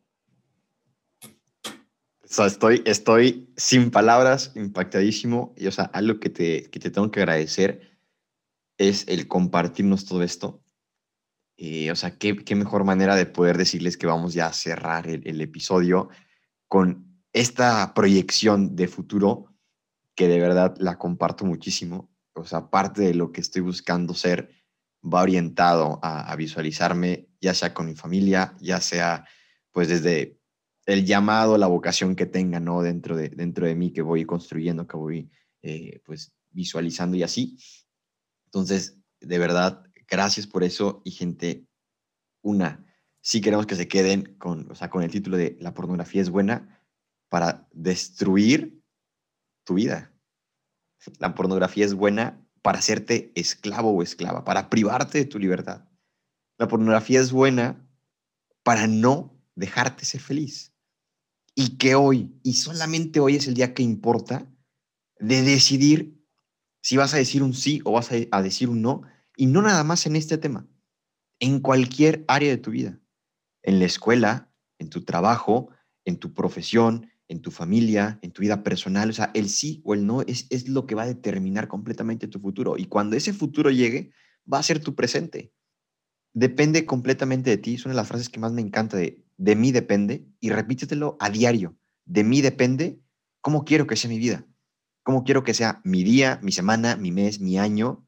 [2.47, 5.55] estoy, estoy sin palabras, impactadísimo.
[5.57, 7.99] Y, o sea, algo que te, que te tengo que agradecer
[8.79, 10.63] es el compartirnos todo esto.
[11.57, 15.07] Eh, o sea, ¿qué, qué, mejor manera de poder decirles que vamos ya a cerrar
[15.09, 16.11] el, el episodio
[16.69, 19.55] con esta proyección de futuro
[20.15, 22.11] que de verdad la comparto muchísimo.
[22.35, 24.56] O sea, parte de lo que estoy buscando ser
[25.13, 29.27] va orientado a, visualizarme, ya sea con mi familia, ya sea
[29.73, 30.39] pues desde
[30.87, 32.83] el llamado, la vocación que tenga, ¿no?
[32.83, 35.31] Dentro de, dentro de mí que voy construyendo, que voy
[35.63, 37.59] eh, pues visualizando y así.
[38.47, 41.67] Entonces, de verdad, gracias por eso y gente,
[42.43, 42.87] una,
[43.21, 46.31] sí queremos que se queden con, o sea, con el título de La pornografía es
[46.31, 46.83] buena
[47.29, 48.81] para destruir
[49.65, 50.13] tu vida.
[51.19, 55.85] La pornografía es buena para hacerte esclavo o esclava, para privarte de tu libertad.
[56.59, 57.89] La pornografía es buena
[58.65, 60.75] para no dejarte ser feliz.
[61.55, 64.53] Y que hoy, y solamente hoy es el día que importa,
[65.21, 66.21] de decidir
[66.83, 69.03] si vas a decir un sí o vas a, decir un no,
[69.37, 70.67] y no nada más en este tema,
[71.39, 72.99] en cualquier área de tu vida,
[73.63, 75.69] en la escuela, en tu trabajo,
[76.05, 79.11] en tu profesión, en tu familia, en tu vida personal.
[79.11, 82.29] O sea, el sí o el no es, es lo que va a determinar completamente
[82.29, 82.77] tu futuro.
[82.79, 84.11] Y cuando ese futuro llegue,
[84.53, 85.53] va a ser tu presente.
[86.35, 87.75] Depende completamente de ti.
[87.75, 91.17] Es una de las frases que más me encanta de de mí depende, y repítetelo
[91.21, 93.01] a diario, de mí depende
[93.41, 94.47] cómo quiero que sea mi vida,
[95.03, 98.07] cómo quiero que sea mi día, mi semana, mi mes, mi año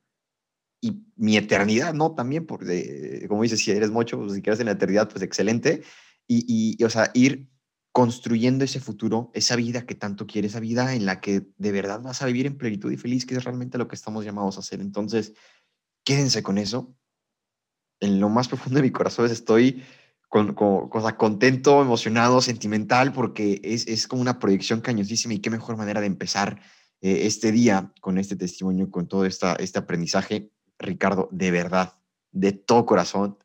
[0.81, 2.15] y mi eternidad, ¿no?
[2.15, 5.83] También, porque, como dices, si eres mucho, pues, si quieres en la eternidad, pues excelente.
[6.27, 7.51] Y, y, o sea, ir
[7.93, 12.01] construyendo ese futuro, esa vida que tanto quieres, esa vida en la que de verdad
[12.01, 14.61] vas a vivir en plenitud y feliz, que es realmente lo que estamos llamados a
[14.61, 14.81] hacer.
[14.81, 15.35] Entonces,
[16.05, 16.95] quédense con eso.
[18.01, 19.83] En lo más profundo de mi corazón estoy
[20.29, 25.77] con, cosa contento, emocionado, sentimental, porque es, es, como una proyección cañosísima y qué mejor
[25.77, 26.61] manera de empezar
[27.01, 30.51] eh, este día con este testimonio, con todo esta, este aprendizaje.
[30.79, 31.95] Ricardo, de verdad,
[32.31, 33.39] de todo corazón,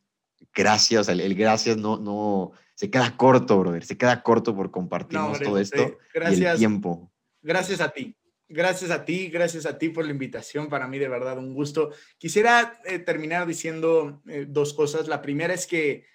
[0.54, 5.40] gracias, el, el, gracias no, no, se queda corto, brother, se queda corto por compartirnos
[5.40, 7.12] todo esto gracias, y el tiempo.
[7.42, 8.16] Gracias a ti.
[8.50, 10.70] Gracias a ti, gracias a ti por la invitación.
[10.70, 11.92] Para mí, de verdad, un gusto.
[12.18, 15.08] Quisiera eh, terminar diciendo eh, dos cosas.
[15.08, 16.06] La primera es que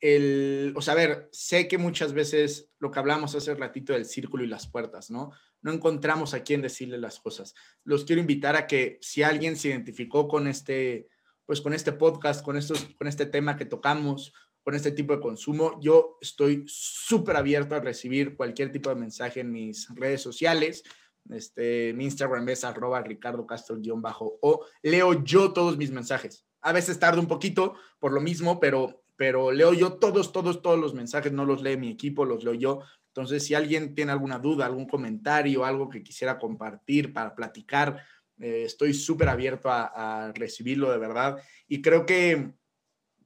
[0.00, 4.06] el, o sea, a ver, sé que muchas veces lo que hablamos hace ratito del
[4.06, 5.32] círculo y las puertas, ¿no?
[5.60, 7.54] No encontramos a quién decirle las cosas.
[7.84, 11.08] Los quiero invitar a que si alguien se identificó con este,
[11.46, 14.32] pues con este podcast, con, estos, con este tema que tocamos,
[14.62, 19.40] con este tipo de consumo, yo estoy súper abierto a recibir cualquier tipo de mensaje
[19.40, 20.82] en mis redes sociales.
[21.30, 26.46] Este, mi Instagram es arroba ricardo castro-bajo o leo yo todos mis mensajes.
[26.60, 30.78] A veces tardo un poquito por lo mismo, pero pero leo yo todos, todos, todos
[30.78, 32.82] los mensajes, no los lee mi equipo, los leo yo.
[33.08, 38.00] Entonces, si alguien tiene alguna duda, algún comentario, algo que quisiera compartir para platicar,
[38.38, 41.36] eh, estoy súper abierto a, recibirlo de verdad.
[41.66, 42.52] Y creo que,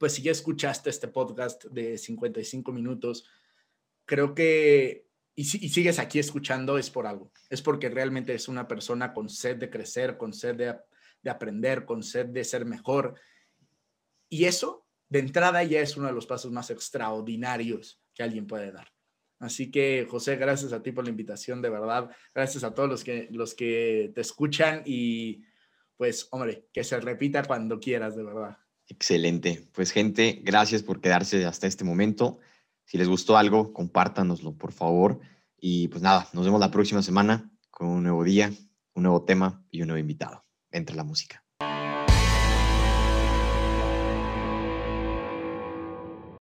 [0.03, 3.25] pues si ya escuchaste este podcast de 55 minutos,
[4.03, 7.31] creo que, y, si, y sigues aquí escuchando, es por algo.
[7.49, 10.75] Es porque realmente es una persona con sed de crecer, con sed de,
[11.21, 13.15] de aprender, con sed de ser mejor.
[14.27, 18.73] Y eso de entrada ya es uno de los pasos más extraordinarios que alguien puede
[18.73, 18.91] dar.
[19.39, 22.09] Así que, José, gracias a ti por la invitación, de verdad.
[22.35, 25.45] Gracias a todos los que, los que te escuchan y
[25.95, 28.57] pues, hombre, que se repita cuando quieras, de verdad.
[28.95, 29.67] Excelente.
[29.73, 32.39] Pues, gente, gracias por quedarse hasta este momento.
[32.85, 35.19] Si les gustó algo, compártanoslo, por favor.
[35.57, 38.51] Y pues nada, nos vemos la próxima semana con un nuevo día,
[38.93, 40.45] un nuevo tema y un nuevo invitado.
[40.71, 41.43] Entre la música.